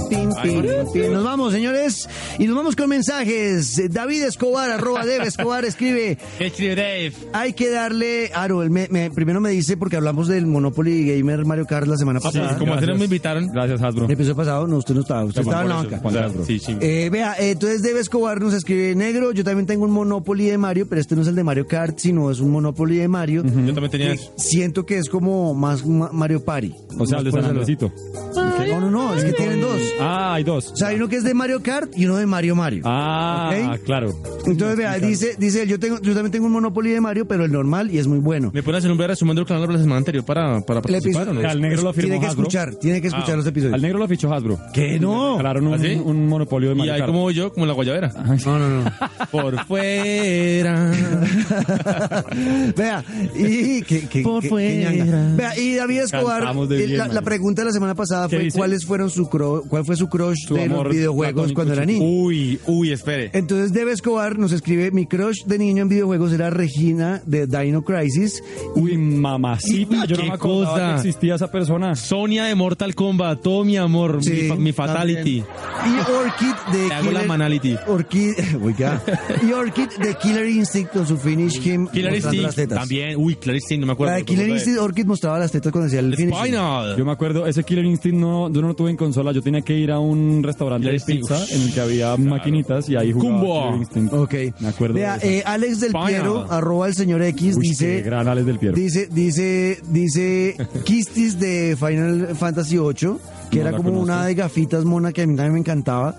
[0.09, 1.11] Pim, pim, pim, pim, pim.
[1.13, 2.07] Nos vamos, señores,
[2.39, 3.81] y nos vamos con mensajes.
[3.91, 7.13] David Escobar, arroba Dave Escobar, escribe, ¿Qué escribe Dave?
[7.33, 11.45] hay que darle, Aro, él me- me- primero me dice, porque hablamos del Monopoly Gamer
[11.45, 12.57] Mario Kart la semana Sí, pasada.
[12.57, 12.97] como gracias.
[12.97, 13.47] me invitaron.
[13.47, 14.05] Gracias, Hasbro.
[14.05, 16.01] El episodio pasado, no, usted no estaba, usted estaba en la banca.
[16.45, 16.75] Sí, sí.
[16.81, 19.31] Eh, vea, eh, entonces Debe Escobar nos escribe negro.
[19.31, 21.97] Yo también tengo un Monopoly de Mario, pero este no es el de Mario Kart,
[21.99, 23.43] sino es un Monopoly de Mario.
[23.43, 24.31] Yo también tenía eso.
[24.37, 26.73] Siento que es como más ma- Mario Party.
[26.97, 27.91] O sea, el de San Andresito.
[28.35, 29.79] No, no, no, es que tienen dos.
[29.99, 30.71] Ah, hay dos.
[30.71, 32.81] O sea, hay uno que es de Mario Kart y uno de Mario Mario.
[32.85, 33.83] Ah, Ok.
[33.85, 34.13] claro.
[34.45, 37.45] Entonces, vea, dice, dice, él, yo tengo, yo también tengo un Monopoly de Mario, pero
[37.45, 38.51] el normal y es muy bueno.
[38.53, 41.27] ¿Me pueden hacer un breve resumen del canal de la semana anterior para, para participar
[41.33, 41.47] no?
[41.47, 42.41] Al negro lo firmó tiene que Hasbro.
[42.43, 43.73] escuchar, tiene que escuchar Ah, los episodios.
[43.73, 44.59] Al negro lo fichó Hasbro.
[44.73, 45.37] ¿Qué no?
[45.37, 46.01] Regalaron un, ¿Ah, sí?
[46.03, 47.11] un monopolio de Y Mario ahí Kart.
[47.11, 48.11] como yo, como la guayabera.
[48.45, 48.91] No, no, no.
[49.31, 50.91] Por fuera.
[52.75, 53.03] Vea,
[53.35, 54.91] y que, que- Por que- que fuera.
[55.35, 58.43] Vea, y David Escobar, de eh, bien, la, pregunta de la semana pasada ¿Qué fue
[58.45, 58.57] dice?
[58.57, 62.03] cuáles fueron su cro- cuál fue su crush Su de los videojuegos cuando era niño.
[62.05, 63.29] Uy, uy, espere.
[63.33, 67.83] Entonces Debe Escobar nos escribe, mi crush de niño en videojuegos era Regina de Dino
[67.83, 68.43] Crisis.
[68.75, 70.05] Uy, mamacita.
[70.05, 70.89] Yo no qué me acordaba cosa.
[71.01, 71.95] que existía esa persona.
[71.95, 75.41] Sonia de Mortal Kombat, todo mi amor, Sí, mi, fa- mi fatality.
[75.41, 75.45] también.
[75.85, 77.75] Y Orchid de Le hago la manality.
[77.87, 79.01] Orchid, oiga.
[79.47, 82.79] y Orchid de Killer Instinct con su finish him Killer Instinct las tetas.
[82.79, 83.15] también.
[83.17, 84.11] Uy, Killer Instinct, no me acuerdo.
[84.13, 86.35] La de Killer Instinct, Orchid mostraba las tetas cuando hacía el finish.
[86.35, 86.95] Spinal.
[86.97, 89.61] Yo me acuerdo, ese Killer Instinct no, yo no lo tuve en consola, yo tenía
[89.61, 93.79] que ir a un restaurante de pizza en el que había maquinitas y ahí jugaba.
[94.11, 94.33] Ok.
[94.59, 95.93] Me acuerdo Vea, de eh, Alex del.
[95.93, 98.01] Piero, arroba el señor X, Uy, qué dice...
[98.01, 98.75] gran Alex del Piero.
[98.75, 103.17] Dice, dice, dice Kistis de Final Fantasy VIII,
[103.49, 106.15] que No era como una de gafitas mona que a mí también me encantaba.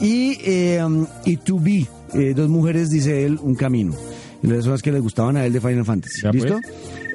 [0.00, 3.94] Y, eh, um, y To Be, eh, dos mujeres, dice él, un camino.
[4.42, 6.22] Y las son las que le gustaban a él de Final Fantasy.
[6.22, 6.54] Pues.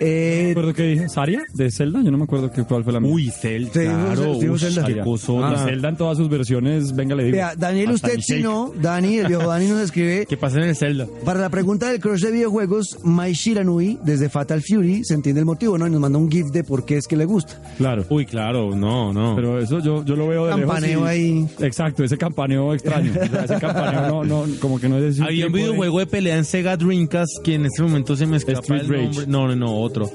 [0.04, 1.10] Eh, me acuerdo que dije.
[1.10, 1.43] ¿Saria?
[1.54, 2.02] ¿De Zelda?
[2.04, 3.12] Yo no me acuerdo que, cuál fue la mía.
[3.12, 4.32] Uy, Zelda, claro.
[4.38, 4.86] uy, Zelda.
[4.86, 5.02] qué.
[5.43, 7.36] Ah, Zelda en todas sus versiones, venga, le digo.
[7.38, 10.70] vea, Daniel, Hasta usted si no, Dani, el viejo Dani nos escribe ¿Qué pasa en
[10.70, 11.08] el Zelda?
[11.24, 15.45] Para la pregunta del crush de videojuegos, Mai Shiranui, desde Fatal Fury, se entiende el
[15.45, 15.86] motivo, ¿no?
[15.88, 17.62] Y nos manda un GIF de por qué es que le gusta.
[17.78, 18.06] Claro.
[18.10, 19.36] Uy, claro, no, no.
[19.36, 21.47] Pero eso yo, yo lo veo de lejos Campaneo y- ahí.
[21.60, 23.12] Exacto, ese campaneo extraño.
[23.12, 26.06] O sea, ese campaneo no, no, como que no es de Había un videojuego de
[26.08, 29.04] pelea en Sega Dreamcast que en este momento se me escapa Street el Rage.
[29.04, 29.28] nombre.
[29.28, 30.10] No, no, no, otro.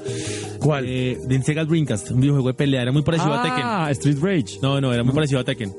[0.59, 0.85] ¿Cuál?
[0.87, 3.61] Eh, de Sega Dreamcast, un videojuego de pelea, era muy parecido a Tekken.
[3.63, 4.59] Ah, Street Rage.
[4.61, 5.73] No, no, era muy parecido a Tekken.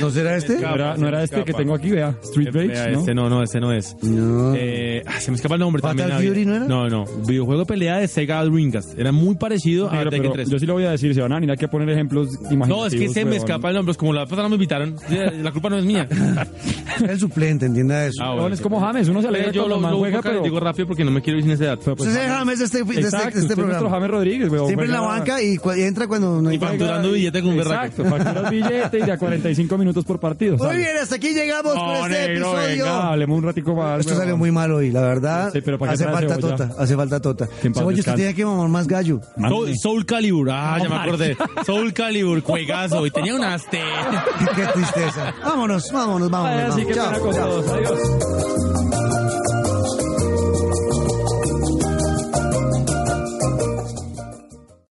[0.00, 0.58] ¿No será este?
[0.60, 2.14] No era, no era este que tengo aquí, vea.
[2.22, 2.98] Street Vea, Rage, ¿no?
[3.00, 3.96] Este no, no, este no es.
[4.02, 4.54] No.
[4.56, 6.32] Eh, ah, se me escapa el nombre ¿Fatal también.
[6.32, 6.64] Fury no era?
[6.66, 7.04] No, no.
[7.26, 8.98] Videojuego de pelea de Sega Dreamcast.
[8.98, 10.50] Era muy parecido a Tekken pero 3.
[10.50, 12.68] yo sí lo voy a decir, se van a venir aquí a poner ejemplos imaginativos.
[12.68, 13.92] No, es que se me escapa el nombre.
[13.92, 14.96] Es como la pasada no me invitaron.
[15.42, 16.08] La culpa no es mía.
[17.08, 18.22] el suplente, entienda eso.
[18.22, 20.42] Ah, Weón, es como James, uno se alegra Eh, yo lo, lo juega, pero...
[20.42, 21.82] digo rápido porque no me quiero ir sin ese dato.
[21.84, 23.90] pero pues, es James de este, de este- este nuestro programa.
[23.90, 24.66] James Rodríguez, weón.
[24.66, 27.52] Siempre en la banca y, entra cuando no hay Y facturando billete con.
[27.58, 30.56] Exacto, facturas billete y de a 45 minutos por partido.
[30.56, 32.84] Muy bien, hasta aquí llegamos No, con este negro, episodio.
[32.84, 34.00] venga, hablemos un ratico más.
[34.00, 35.50] Esto salió muy mal hoy, la verdad.
[35.52, 37.48] Sí, pero ¿para qué hace falta tota, hace falta tota.
[37.62, 39.20] En paz Cebolla, usted tiene que mamar más gallo.
[39.48, 41.36] Soul, Soul Calibur, ah, ya me acordé.
[41.66, 43.06] Soul Calibur, juegazo.
[43.06, 43.80] Y tenía un aste.
[44.56, 45.34] Qué tristeza.
[45.44, 46.76] Vámonos, vámonos, vámonos.
[46.76, 47.18] Ay, así vámonos.
[47.18, 47.48] que Chao, chao.
[47.62, 47.68] todos.
[47.72, 48.81] Adiós.